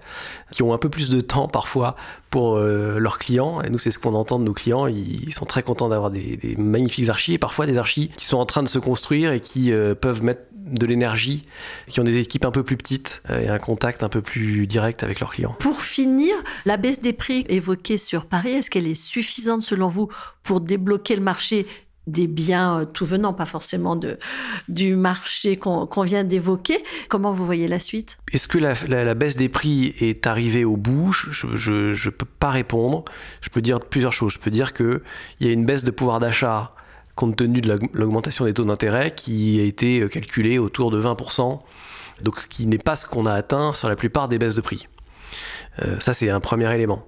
qui 0.50 0.62
ont 0.62 0.72
un 0.72 0.78
peu 0.78 0.88
plus 0.88 1.10
de 1.10 1.20
temps 1.20 1.48
parfois 1.48 1.96
pour 2.30 2.56
euh, 2.56 2.98
leurs 2.98 3.18
clients. 3.18 3.60
Et 3.62 3.70
nous, 3.70 3.78
c'est 3.78 3.90
ce 3.90 3.98
qu'on 3.98 4.14
entend 4.14 4.38
de 4.38 4.44
nos 4.44 4.52
clients. 4.52 4.86
Ils, 4.86 5.32
sont 5.32 5.46
très 5.46 5.62
contents 5.62 5.88
d'avoir 5.88 6.10
des, 6.10 6.56
magnifiques 6.58 7.08
archis 7.08 7.34
et 7.34 7.38
parfois 7.38 7.66
des 7.66 7.76
archis 7.76 8.10
qui 8.16 8.26
sont 8.26 8.38
en 8.38 8.46
train 8.46 8.62
de 8.62 8.68
se 8.68 8.78
construire 8.78 9.32
et 9.32 9.40
qui 9.40 9.72
euh, 9.72 9.94
peuvent 9.94 10.22
mettre 10.22 10.42
de 10.66 10.86
l'énergie, 10.86 11.46
qui 11.88 12.00
ont 12.00 12.04
des 12.04 12.18
équipes 12.18 12.44
un 12.44 12.50
peu 12.50 12.62
plus 12.62 12.76
petites 12.76 13.22
euh, 13.30 13.40
et 13.40 13.48
un 13.48 13.58
contact 13.58 14.02
un 14.02 14.08
peu 14.08 14.22
plus 14.22 14.66
direct 14.66 15.02
avec 15.02 15.20
leurs 15.20 15.30
clients. 15.30 15.56
Pour 15.58 15.82
finir, 15.82 16.34
la 16.64 16.76
baisse 16.76 17.00
des 17.00 17.12
prix 17.12 17.44
évoquée 17.48 17.96
sur 17.96 18.26
Paris, 18.26 18.52
est-ce 18.52 18.70
qu'elle 18.70 18.86
est 18.86 18.94
suffisante 18.94 19.62
selon 19.62 19.88
vous 19.88 20.08
pour 20.42 20.60
débloquer 20.60 21.16
le 21.16 21.22
marché 21.22 21.66
des 22.10 22.26
biens 22.26 22.80
euh, 22.80 22.84
tout 22.84 23.06
venant, 23.06 23.32
pas 23.32 23.46
forcément 23.46 23.96
de, 23.96 24.18
du 24.68 24.96
marché 24.96 25.56
qu'on 25.56 26.02
vient 26.02 26.24
d'évoquer. 26.24 26.78
Comment 27.08 27.32
vous 27.32 27.46
voyez 27.46 27.68
la 27.68 27.78
suite? 27.78 28.18
Est-ce 28.32 28.48
que 28.48 28.58
la, 28.58 29.14
baisse 29.14 29.36
des 29.36 29.48
prix 29.48 29.94
est 30.00 30.26
arrivée 30.26 30.64
au 30.64 30.76
bout? 30.76 31.12
Je 31.12 31.90
ne 31.90 32.10
peux 32.10 32.26
pas 32.26 32.50
répondre. 32.50 33.04
Je 33.40 33.48
peux 33.48 33.62
dire 33.62 33.80
plusieurs 33.80 34.12
choses. 34.12 34.32
Je 34.32 34.38
peux 34.38 34.50
dire 34.50 34.72
qu'il 34.72 35.00
y 35.40 35.48
a 35.48 35.52
une 35.52 35.64
baisse 35.64 35.84
de 35.84 35.90
pouvoir 35.90 36.20
d'achat 36.20 36.74
compte 37.14 37.36
tenu 37.36 37.60
de 37.60 37.78
l'augmentation 37.92 38.46
des 38.46 38.54
taux 38.54 38.64
d'intérêt 38.64 39.10
qui 39.14 39.60
a 39.60 39.64
été 39.64 40.00
euh, 40.00 40.08
calculée 40.08 40.58
autour 40.58 40.90
de 40.90 41.02
20%, 41.02 41.60
donc 42.22 42.40
ce 42.40 42.46
qui 42.46 42.66
n'est 42.66 42.78
pas 42.78 42.96
ce 42.96 43.04
qu'on 43.04 43.26
a 43.26 43.32
atteint 43.34 43.72
sur 43.72 43.90
la 43.90 43.96
plupart 43.96 44.28
des 44.28 44.38
baisses 44.38 44.54
de 44.54 44.62
prix. 44.62 44.86
Euh, 45.82 45.98
ça, 46.00 46.14
c'est 46.14 46.30
un 46.30 46.40
premier 46.40 46.72
élément. 46.74 47.04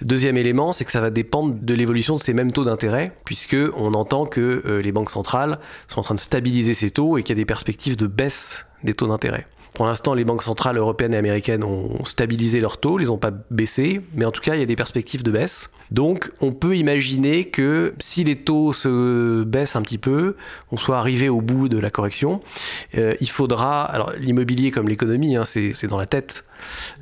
Deuxième 0.00 0.36
élément, 0.36 0.72
c'est 0.72 0.84
que 0.84 0.90
ça 0.90 1.00
va 1.00 1.10
dépendre 1.10 1.54
de 1.60 1.74
l'évolution 1.74 2.14
de 2.14 2.20
ces 2.20 2.32
mêmes 2.32 2.52
taux 2.52 2.64
d'intérêt, 2.64 3.12
puisque 3.24 3.56
on 3.76 3.94
entend 3.94 4.26
que 4.26 4.62
euh, 4.64 4.80
les 4.80 4.92
banques 4.92 5.10
centrales 5.10 5.58
sont 5.88 6.00
en 6.00 6.02
train 6.02 6.14
de 6.14 6.20
stabiliser 6.20 6.74
ces 6.74 6.90
taux 6.90 7.18
et 7.18 7.22
qu'il 7.22 7.36
y 7.36 7.38
a 7.38 7.42
des 7.42 7.46
perspectives 7.46 7.96
de 7.96 8.06
baisse 8.06 8.66
des 8.84 8.94
taux 8.94 9.08
d'intérêt. 9.08 9.46
Pour 9.78 9.86
l'instant, 9.86 10.12
les 10.12 10.24
banques 10.24 10.42
centrales 10.42 10.76
européennes 10.76 11.14
et 11.14 11.18
américaines 11.18 11.62
ont 11.62 12.04
stabilisé 12.04 12.58
leurs 12.60 12.78
taux, 12.78 12.98
les 12.98 13.10
ont 13.10 13.16
pas 13.16 13.30
baissés, 13.30 14.00
mais 14.12 14.24
en 14.24 14.32
tout 14.32 14.40
cas, 14.40 14.56
il 14.56 14.58
y 14.58 14.62
a 14.64 14.66
des 14.66 14.74
perspectives 14.74 15.22
de 15.22 15.30
baisse. 15.30 15.70
Donc, 15.92 16.32
on 16.40 16.50
peut 16.50 16.76
imaginer 16.76 17.44
que 17.44 17.94
si 18.00 18.24
les 18.24 18.34
taux 18.34 18.72
se 18.72 19.44
baissent 19.44 19.76
un 19.76 19.82
petit 19.82 19.98
peu, 19.98 20.34
on 20.72 20.76
soit 20.76 20.98
arrivé 20.98 21.28
au 21.28 21.40
bout 21.40 21.68
de 21.68 21.78
la 21.78 21.90
correction. 21.90 22.40
Euh, 22.96 23.14
il 23.20 23.30
faudra, 23.30 23.84
alors 23.84 24.10
l'immobilier 24.18 24.72
comme 24.72 24.88
l'économie, 24.88 25.36
hein, 25.36 25.44
c'est 25.44 25.86
dans 25.86 25.96
la 25.96 26.06
tête. 26.06 26.44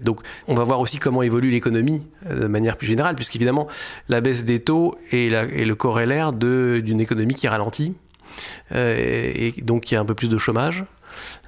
Donc, 0.02 0.20
on 0.46 0.52
va 0.52 0.64
voir 0.64 0.80
aussi 0.80 0.98
comment 0.98 1.22
évolue 1.22 1.48
l'économie 1.48 2.06
euh, 2.26 2.42
de 2.42 2.46
manière 2.46 2.76
plus 2.76 2.88
générale, 2.88 3.16
puisqu'évidemment, 3.16 3.68
la 4.10 4.20
baisse 4.20 4.44
des 4.44 4.58
taux 4.58 4.94
est, 5.12 5.30
le 5.30 5.74
corollaire 5.74 6.34
d'une 6.34 7.00
économie 7.00 7.36
qui 7.36 7.48
ralentit. 7.48 7.94
Euh, 8.72 9.32
et 9.34 9.54
donc, 9.62 9.90
il 9.90 9.94
y 9.94 9.96
a 9.96 10.00
un 10.02 10.04
peu 10.04 10.14
plus 10.14 10.28
de 10.28 10.36
chômage. 10.36 10.84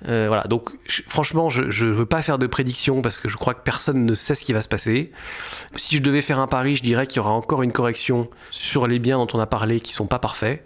Euh, 0.09 0.27
voilà, 0.29 0.45
donc 0.45 0.71
franchement, 1.09 1.49
je 1.51 1.63
ne 1.63 1.93
veux 1.93 2.07
pas 2.07 2.23
faire 2.23 2.39
de 2.39 2.47
prédiction 2.47 3.03
parce 3.03 3.19
que 3.19 3.29
je 3.29 3.37
crois 3.37 3.55
que 3.55 3.63
personne 3.63 4.05
ne 4.05 4.15
sait 4.15 4.35
ce 4.35 4.45
qui 4.45 4.53
va 4.53 4.63
se 4.63 4.69
passer. 4.69 5.13
Si 5.77 5.97
je 5.97 6.03
devais 6.03 6.23
faire 6.23 6.39
un 6.39 6.47
pari, 6.47 6.77
je 6.77 6.83
dirais 6.83 7.07
qu'il 7.07 7.17
y 7.17 7.21
aura 7.21 7.33
encore 7.33 7.63
une 7.63 7.73
correction 7.73 8.29
sur 8.51 8.87
les 8.87 8.99
biens 8.99 9.19
dont 9.19 9.29
on 9.35 9.41
a 9.41 9.47
parlé 9.47 9.81
qui 9.81 9.93
sont 9.93 10.07
pas 10.07 10.19
parfaits 10.19 10.65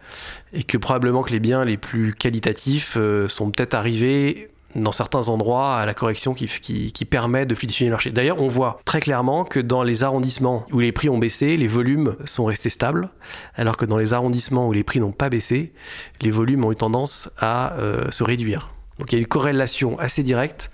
et 0.53 0.63
que 0.63 0.79
probablement 0.79 1.23
que 1.23 1.31
les 1.31 1.41
biens 1.41 1.65
les 1.65 1.77
plus 1.77 2.15
qualitatifs 2.15 2.97
euh, 2.97 3.29
sont 3.29 3.51
peut-être 3.51 3.75
arrivés 3.75 4.51
dans 4.75 4.93
certains 4.93 5.29
endroits 5.29 5.77
à 5.77 5.87
la 5.87 5.95
correction 5.95 6.35
qui, 6.35 7.05
permet 7.11 7.47
de 7.47 7.55
fluidifier 7.55 7.87
le 7.87 7.93
marché. 7.93 8.11
D'ailleurs, 8.11 8.41
on 8.41 8.49
voit 8.49 8.81
très 8.85 9.01
clairement 9.01 9.45
que 9.45 9.61
dans 9.61 9.83
les 9.83 10.03
arrondissements 10.03 10.65
où 10.73 10.81
les 10.81 10.93
prix 10.93 11.09
ont 11.09 11.19
baissé, 11.19 11.57
les 11.57 11.69
volumes 11.69 12.17
sont 12.25 12.45
restés 12.45 12.71
stables, 12.71 13.11
alors 13.55 13.77
que 13.77 13.85
dans 13.85 13.99
les 13.99 14.13
arrondissements 14.13 14.69
où 14.69 14.73
les 14.73 14.85
prix 14.85 15.01
n'ont 15.01 15.13
pas 15.13 15.29
baissé, 15.29 15.73
les 16.21 16.31
volumes 16.31 16.65
ont 16.65 16.73
eu 16.73 16.77
tendance 16.77 17.31
à 17.39 17.75
euh, 17.75 18.11
se 18.11 18.25
réduire. 18.25 18.71
Donc 19.03 19.11
il 19.11 19.17
y 19.17 19.19
a 19.19 19.21
une 19.23 19.27
corrélation 19.27 19.99
assez 19.99 20.23
directe 20.23 20.71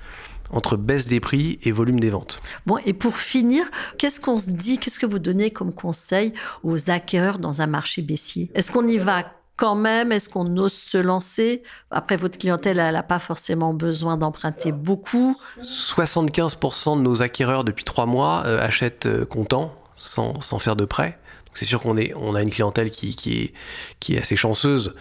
entre 0.51 0.77
baisse 0.77 1.07
des 1.07 1.19
prix 1.19 1.59
et 1.63 1.73
volume 1.73 1.99
des 1.99 2.11
ventes. 2.11 2.41
Bon, 2.67 2.77
et 2.85 2.93
pour 2.93 3.17
finir, 3.17 3.65
qu'est-ce 3.97 4.21
qu'on 4.21 4.39
se 4.39 4.51
dit, 4.51 4.77
qu'est-ce 4.77 4.99
que 4.99 5.07
vous 5.07 5.19
donnez 5.19 5.51
comme 5.51 5.73
conseil 5.73 6.35
aux 6.63 6.91
acquéreurs 6.91 7.39
dans 7.39 7.63
un 7.63 7.67
marché 7.67 8.03
baissier? 8.03 8.51
Est-ce 8.55 8.71
qu'on 8.71 8.87
y 8.87 8.99
va 8.99 9.25
quand 9.57 9.77
même? 9.77 10.13
Est-ce 10.13 10.29
qu'on 10.29 10.59
ose 10.59 10.75
se 10.75 10.99
lancer? 10.99 11.63
Après, 11.91 12.17
votre 12.17 12.37
clientèle, 12.37 12.79
elle 12.79 12.93
n'a 12.93 13.03
pas 13.03 13.19
forcément 13.19 13.73
besoin 13.73 14.19
d'emprunter 14.19 14.73
beaucoup. 14.73 15.35
75% 15.63 16.99
de 16.99 17.01
nos 17.01 17.23
acquéreurs 17.23 17.65
depuis 17.65 17.85
trois 17.85 18.05
mois 18.05 18.43
euh, 18.45 18.63
achètent 18.63 19.07
euh, 19.07 19.25
comptant, 19.25 19.75
sans, 19.97 20.39
sans 20.43 20.59
faire 20.59 20.77
de 20.77 20.85
prêt 20.85 21.19
c'est 21.55 21.65
sûr 21.65 21.81
qu'on 21.81 21.97
on 22.17 22.35
a 22.35 22.43
une 22.43 22.51
clientèle 22.51 22.91
qui, 22.91 23.53
est, 24.09 24.19
assez 24.19 24.37
chanceuse, 24.37 24.95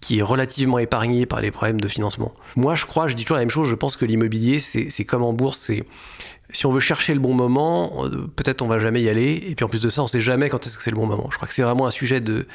qui, 0.00 0.18
est 0.18 0.22
relativement 0.22 0.78
épargnée 0.78 1.26
par 1.26 1.40
les 1.40 1.50
problèmes 1.50 1.80
de 1.80 1.88
financement. 1.88 2.32
Moi, 2.56 2.74
je 2.74 2.86
crois, 2.86 3.08
je 3.08 3.14
dis 3.14 3.24
toujours 3.24 3.36
la 3.36 3.42
même 3.42 3.50
chose, 3.50 3.68
je 3.68 3.74
pense 3.74 3.96
que 3.96 4.04
l'immobilier, 4.04 4.60
c'est 4.60 5.04
comme 5.04 5.22
en 5.22 5.32
bourse, 5.32 5.58
c'est 5.58 5.84
si 6.50 6.66
on 6.66 6.70
veut 6.70 6.80
chercher 6.80 7.14
le 7.14 7.20
bon 7.20 7.34
moment, 7.34 8.04
peut-être 8.36 8.62
on 8.62 8.68
va 8.68 8.78
jamais 8.78 9.02
y 9.02 9.08
aller. 9.08 9.42
Et 9.48 9.54
puis 9.54 9.64
en 9.64 9.68
plus 9.68 9.80
de 9.80 9.88
ça, 9.88 10.02
on 10.02 10.06
sait 10.06 10.20
jamais 10.20 10.48
quand 10.48 10.66
est-ce 10.66 10.76
que 10.76 10.84
c'est 10.84 10.90
le 10.90 10.96
bon 10.96 11.06
moment. 11.06 11.28
Je 11.30 11.36
crois 11.36 11.48
que 11.48 11.54
c'est 11.54 11.62
vraiment 11.62 11.86
un 11.86 11.90
sujet 11.90 12.20
de 12.20 12.46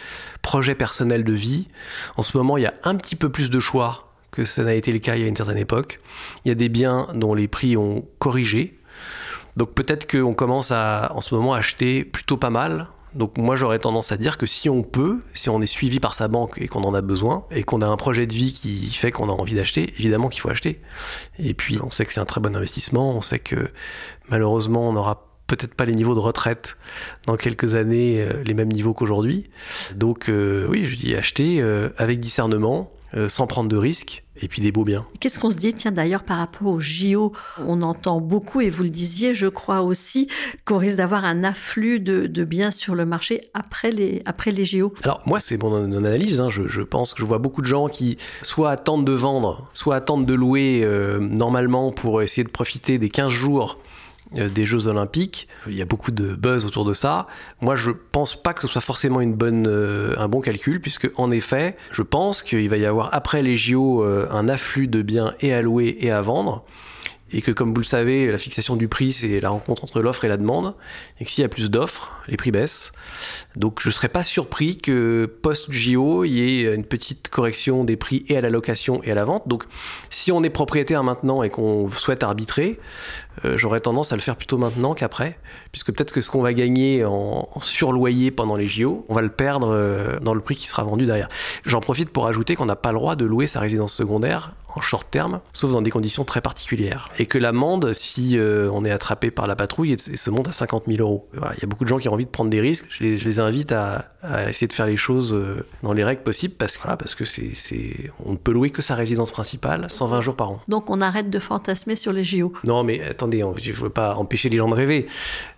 projet 0.42 0.76
personnel 0.76 1.24
de 1.24 1.34
vie. 1.34 1.68
En 2.16 2.24
ce 2.24 2.38
moment, 2.38 2.58
il 2.58 2.64
y 2.64 2.68
a 2.68 2.74
un 2.84 2.96
petit 2.96 3.16
peu 3.16 3.30
plus 3.30 3.50
de 3.50 3.60
choix 3.60 4.14
que 4.32 4.46
ça 4.46 4.64
n'a 4.64 4.74
été 4.74 4.92
le 4.92 5.00
cas 5.00 5.16
il 5.16 5.24
y 5.24 5.26
a 5.26 5.28
une 5.28 5.36
certaine 5.36 5.58
époque. 5.58 6.00
Il 6.46 6.50
y 6.50 6.52
a 6.52 6.56
des 6.56 6.70
biens 6.70 7.08
dont 7.14 7.34
les 7.34 7.48
prix 7.48 7.78
ont 7.78 8.06
corrigé. 8.20 8.80
Donc 9.58 9.74
peut-être 9.74 10.10
qu'on 10.10 10.34
commence 10.34 10.72
à, 10.72 11.12
en 11.16 11.22
ce 11.22 11.34
moment, 11.36 11.54
à 11.54 11.58
acheter 11.58 12.06
plutôt 12.06 12.38
pas 12.38 12.50
mal 12.50 12.88
donc 13.14 13.38
moi 13.38 13.56
j'aurais 13.56 13.80
tendance 13.80 14.12
à 14.12 14.18
dire 14.18 14.38
que 14.38 14.46
si 14.46 14.70
on 14.70 14.84
peut, 14.84 15.22
si 15.34 15.50
on 15.50 15.62
est 15.62 15.68
suivi 15.68 16.00
par 16.00 16.14
sa 16.14 16.28
banque 16.28 16.58
et 16.60 16.68
qu'on 16.68 16.84
en 16.84 16.94
a 16.94 17.02
besoin, 17.02 17.46
et 17.52 17.64
qu'on 17.64 17.82
a 17.82 17.88
un 17.88 17.98
projet 17.98 18.28
de 18.28 18.34
vie 18.34 18.54
qui 18.54 18.90
fait 18.92 19.12
qu'on 19.12 19.30
a 19.30 19.34
envie 19.34 19.56
d'acheter, 19.56 19.94
évidemment 19.98 20.30
qu'il 20.30 20.42
faut 20.42 20.50
acheter. 20.50 20.82
Et 21.40 21.54
puis 21.54 21.80
on 21.82 21.92
sait 21.92 22.06
que 22.06 22.14
c'est 22.14 22.20
un 22.20 22.26
très 22.26 22.42
bon 22.42 22.56
investissement, 22.56 23.12
on 23.12 23.22
sait 23.22 23.40
que 23.40 23.72
malheureusement 24.30 24.90
on 24.90 24.94
n'aura 24.94 25.26
peut-être 25.50 25.74
pas 25.74 25.86
les 25.86 25.96
niveaux 25.96 26.16
de 26.16 26.20
retraite 26.20 26.78
dans 27.26 27.36
quelques 27.36 27.76
années, 27.76 28.22
euh, 28.22 28.44
les 28.44 28.54
mêmes 28.54 28.72
niveaux 28.72 28.94
qu'aujourd'hui. 28.94 29.50
Donc 29.96 30.30
euh, 30.30 30.68
oui, 30.70 30.86
je 30.86 30.96
dis 30.96 31.16
acheter 31.16 31.62
euh, 31.62 31.90
avec 31.98 32.20
discernement, 32.20 32.92
sans 33.28 33.48
prendre 33.48 33.70
de 33.70 33.78
risques 33.78 34.24
et 34.42 34.48
puis 34.48 34.62
des 34.62 34.72
beaux 34.72 34.84
biens. 34.84 35.06
Qu'est-ce 35.20 35.40
qu'on 35.40 35.52
se 35.52 35.58
dit, 35.58 35.74
tiens 35.74 35.92
d'ailleurs 35.92 36.24
par 36.24 36.38
rapport 36.38 36.68
au 36.68 36.80
JO, 36.80 37.34
on 37.66 37.82
entend 37.82 38.22
beaucoup, 38.22 38.62
et 38.62 38.70
vous 38.70 38.84
le 38.84 38.90
disiez, 38.90 39.34
je 39.34 39.48
crois 39.48 39.82
aussi, 39.82 40.28
qu'on 40.66 40.78
risque 40.78 40.98
d'avoir 40.98 41.26
un 41.26 41.44
afflux 41.44 42.00
de, 42.00 42.44
biens 42.44 42.72
sur 42.72 42.96
le 42.96 43.06
marché 43.06 43.42
après 43.54 43.92
les, 43.92 44.22
après 44.26 44.52
les 44.52 44.66
JO. 44.66 44.94
Alors 45.04 45.22
moi, 45.26 45.40
c'est 45.40 45.62
mon, 45.62 45.92
analyse, 45.94 46.40
hein. 46.40 46.50
je, 46.50 46.82
pense 46.82 47.14
que 47.14 47.20
je 47.20 47.26
vois 47.26 47.38
beaucoup 47.38 47.62
de 47.62 47.68
gens 47.68 47.88
qui 47.88 48.18
soit 48.42 48.72
attendent 48.72 49.06
de 49.06 49.12
vendre, 49.12 49.70
soit 49.74 49.96
attendent 49.96 50.26
de 50.26 50.34
louer 50.34 50.82
euh, 50.84 51.20
normalement 51.20 51.92
pour 51.92 52.22
essayer 52.22 52.44
de 52.44 52.50
profiter 52.50 52.98
des 52.98 53.10
15 53.10 53.30
jours 53.30 53.78
euh, 53.78 53.89
des 54.32 54.66
Jeux 54.66 54.88
Olympiques. 54.88 55.48
Il 55.68 55.74
y 55.74 55.82
a 55.82 55.86
beaucoup 55.86 56.12
de 56.12 56.36
buzz 56.36 56.66
autour 56.66 56.86
de 56.86 56.94
ça. 56.94 57.28
Moi, 57.62 57.76
je 57.76 57.92
pense 57.92 58.42
pas 58.42 58.54
que 58.54 58.62
ce 58.62 58.68
soit 58.68 58.82
forcément 58.82 59.22
une 59.22 59.34
bonne, 59.34 59.68
euh, 59.68 60.14
un 60.18 60.28
bon 60.28 60.42
calcul, 60.42 60.80
puisque 60.80 61.10
en 61.18 61.32
effet, 61.32 61.78
je 61.92 62.02
pense 62.02 62.44
qu'il 62.44 62.70
va 62.70 62.78
y 62.78 62.86
avoir 62.86 63.14
après 63.14 63.42
les 63.42 63.58
JO 63.58 64.04
euh, 64.04 64.28
un 64.32 64.48
afflux 64.48 64.88
de 64.88 65.02
biens 65.02 65.34
et 65.42 65.54
à 65.54 65.62
louer 65.62 65.98
et 66.00 66.12
à 66.12 66.22
vendre. 66.22 66.64
Et 67.32 67.42
que 67.42 67.52
comme 67.52 67.74
vous 67.74 67.82
le 67.82 67.86
savez, 67.86 68.32
la 68.32 68.38
fixation 68.38 68.76
du 68.76 68.88
prix, 68.88 69.14
c'est 69.14 69.40
la 69.40 69.50
rencontre 69.50 69.84
entre 69.84 70.02
l'offre 70.02 70.26
et 70.26 70.28
la 70.28 70.38
demande, 70.38 70.74
et 71.20 71.26
que 71.26 71.30
s'il 71.30 71.42
y 71.42 71.46
a 71.46 71.50
plus 71.50 71.70
d'offres, 71.70 72.12
les 72.28 72.38
prix 72.38 72.52
baissent. 72.52 72.92
Donc 73.56 73.80
je 73.82 73.90
ne 73.90 73.94
serais 73.94 74.10
pas 74.10 74.24
surpris 74.24 74.78
que 74.78 75.32
post-JO, 75.42 76.24
il 76.24 76.32
y 76.32 76.42
ait 76.66 76.74
une 76.74 76.86
petite 76.86 77.30
correction 77.30 77.84
des 77.84 77.98
prix 77.98 78.24
et 78.28 78.38
à 78.38 78.42
la 78.42 78.50
location 78.50 79.02
et 79.04 79.12
à 79.12 79.16
la 79.16 79.26
vente. 79.26 79.48
Donc 79.48 79.66
si 80.10 80.32
on 80.32 80.44
est 80.44 80.50
propriétaire 80.50 81.04
maintenant 81.04 81.44
et 81.44 81.50
qu'on 81.50 81.90
souhaite 81.90 82.24
arbitrer, 82.24 82.80
euh, 83.46 83.58
j'aurais 83.58 83.80
tendance 83.80 84.12
à 84.12 84.16
le 84.16 84.22
faire 84.22 84.36
plutôt 84.36 84.58
maintenant 84.58 84.94
qu'après, 84.94 85.40
puisque 85.72 85.94
peut-être 85.94 86.14
que 86.14 86.22
ce 86.22 86.30
qu'on 86.30 86.42
va 86.42 86.54
gagner 86.54 87.06
en, 87.06 87.48
surloyer 87.62 88.32
pendant 88.32 88.56
les 88.56 88.68
JO, 88.68 89.06
on 89.10 89.14
va 89.14 89.22
le 89.22 89.30
perdre 89.30 89.70
euh, 89.72 90.20
dans 90.20 90.34
le 90.34 90.42
prix 90.42 90.56
qui 90.56 90.68
sera 90.68 90.84
vendu 90.84 91.06
derrière. 91.06 91.30
J'en 91.66 91.82
profite 91.82 92.10
pour 92.10 92.28
ajouter 92.28 92.56
qu'on 92.56 92.66
n'a 92.66 92.76
pas 92.76 92.92
le 92.92 92.98
droit 92.98 93.16
de 93.16 93.26
louer 93.26 93.48
sa 93.48 93.60
résidence 93.60 93.94
secondaire 93.94 94.54
en 94.76 94.82
short 94.82 95.10
terme, 95.10 95.40
sauf 95.54 95.72
dans 95.72 95.82
des 95.82 95.92
conditions 95.92 96.26
très 96.26 96.42
particulières. 96.42 97.10
Et 97.18 97.26
que 97.26 97.38
l'amende, 97.38 97.94
si 97.94 98.38
euh, 98.38 98.70
on 98.74 98.86
est 98.86 98.92
attrapé 98.92 99.32
par 99.32 99.48
la 99.48 99.56
patrouille, 99.56 99.98
se 100.00 100.30
monte 100.30 100.48
à 100.48 100.52
50 100.52 100.84
000 100.88 101.00
euros. 101.00 101.28
Il 101.34 101.62
y 101.62 101.64
a 101.64 101.68
beaucoup 101.68 101.84
de 101.84 101.90
gens 101.90 101.98
qui 101.98 102.10
ont 102.10 102.14
envie 102.14 102.26
de 102.26 102.30
prendre 102.30 102.50
des 102.50 102.62
risques. 102.62 102.88
Je 102.90 103.04
les, 103.04 103.40
invite 103.40 103.72
à, 103.72 104.06
essayer 104.48 104.68
de 104.68 104.74
faire 104.74 104.88
les 104.88 104.98
choses 104.98 105.34
euh, 105.34 105.66
dans 105.82 105.94
les 105.94 106.04
règles 106.04 106.24
possibles 106.24 106.56
parce, 106.58 106.78
voilà, 106.78 106.98
parce 106.98 107.16
que 107.16 107.26
c'est, 107.26 108.12
on 108.26 108.34
ne 108.34 108.38
peut 108.38 108.52
louer 108.52 108.70
que 108.70 108.82
sa 108.82 108.96
résidence 108.96 109.32
principale 109.32 109.86
120 109.90 110.22
jours 110.22 110.36
par 110.36 110.52
an. 110.52 110.62
Donc 110.68 110.90
on 110.90 111.00
arrête 111.00 111.30
de 111.30 111.40
fantasmer 111.40 111.96
sur 111.96 112.12
les 112.12 112.24
JO. 112.24 112.54
Non, 112.68 112.84
mais 112.84 113.02
attendez, 113.02 113.44
je 113.62 113.72
ne 113.72 113.76
veux 113.76 113.90
pas 113.90 114.16
empêcher 114.16 114.50
les 114.50 114.58
gens 114.58 114.70
de 114.70 114.76
rêver. 114.76 115.08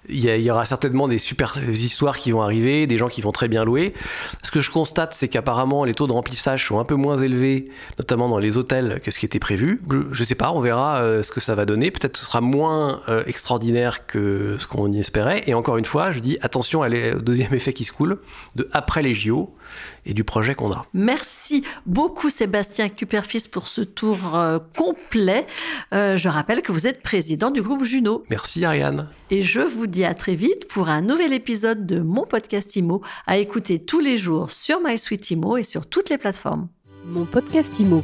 Il 0.09 0.19
y, 0.19 0.27
il 0.27 0.41
y, 0.41 0.51
aura 0.51 0.65
certainement 0.65 1.07
des 1.07 1.19
super 1.19 1.57
histoires 1.69 2.17
qui 2.17 2.31
vont 2.31 2.41
arriver, 2.41 2.87
des 2.87 2.97
gens 2.97 3.07
qui 3.07 3.21
vont 3.21 3.31
très 3.31 3.47
bien 3.47 3.63
louer. 3.63 3.93
Ce 4.43 4.49
que 4.49 4.59
je 4.59 4.71
constate, 4.71 5.13
c'est 5.13 5.27
qu'apparemment 5.27 5.83
les 5.83 5.93
taux 5.93 6.07
de 6.07 6.13
remplissage 6.13 6.67
sont 6.67 6.79
un 6.79 6.85
peu 6.85 6.95
moins 6.95 7.17
élevés, 7.17 7.69
notamment 7.99 8.27
dans 8.27 8.39
les 8.39 8.57
hôtels 8.57 9.00
que 9.01 9.11
ce 9.11 9.19
qui 9.19 9.25
était 9.25 9.39
prévu. 9.39 9.81
Je, 9.89 10.19
ne 10.21 10.25
sais 10.25 10.35
pas, 10.35 10.51
on 10.51 10.61
verra 10.61 11.01
euh, 11.01 11.23
ce 11.23 11.31
que 11.31 11.39
ça 11.39 11.55
va 11.55 11.65
donner. 11.65 11.91
Peut-être 11.91 12.13
que 12.13 12.19
ce 12.19 12.25
sera 12.25 12.41
moins 12.41 13.01
euh, 13.09 13.23
extraordinaire 13.25 14.05
que 14.05 14.57
ce 14.59 14.67
qu'on 14.67 14.91
y 14.91 14.99
espérait. 14.99 15.43
Et 15.47 15.53
encore 15.53 15.77
une 15.77 15.85
fois, 15.85 16.11
je 16.11 16.19
dis 16.19 16.37
attention 16.41 16.81
au 16.81 17.21
deuxième 17.21 17.53
effet 17.53 17.73
qui 17.73 17.83
se 17.83 17.91
coule 17.91 18.19
de 18.55 18.69
après 18.71 19.01
les 19.01 19.13
JO 19.13 19.53
et 20.05 20.13
du 20.13 20.23
projet 20.23 20.55
qu'on 20.55 20.71
a. 20.71 20.85
Merci 20.93 21.63
beaucoup 21.85 22.29
Sébastien 22.29 22.89
Cuperfis 22.89 23.47
pour 23.51 23.67
ce 23.67 23.81
tour 23.81 24.17
euh, 24.35 24.59
complet. 24.77 25.45
je 25.91 26.27
rappelle 26.29 26.61
que 26.61 26.71
vous 26.71 26.87
êtes 26.87 27.01
président 27.01 27.51
du 27.51 27.61
groupe 27.61 27.83
Juno. 27.83 28.23
Merci 28.29 28.65
Ariane. 28.65 29.09
Et 29.29 29.43
je 29.43 29.61
vous 29.61 29.87
dis 29.87 30.03
à 30.03 30.13
très 30.13 30.35
vite 30.35 30.67
pour 30.67 30.89
un 30.89 31.01
nouvel 31.01 31.31
épisode 31.33 31.85
de 31.85 32.01
mon 32.01 32.25
podcast 32.25 32.75
IMO 32.75 33.01
à 33.27 33.37
écouter 33.37 33.79
tous 33.79 33.99
les 33.99 34.17
jours 34.17 34.51
sur 34.51 34.81
MySuite 34.81 35.31
IMO 35.31 35.57
et 35.57 35.63
sur 35.63 35.85
toutes 35.85 36.09
les 36.09 36.17
plateformes. 36.17 36.67
Mon 37.05 37.25
podcast 37.25 37.79
Imo. 37.79 38.03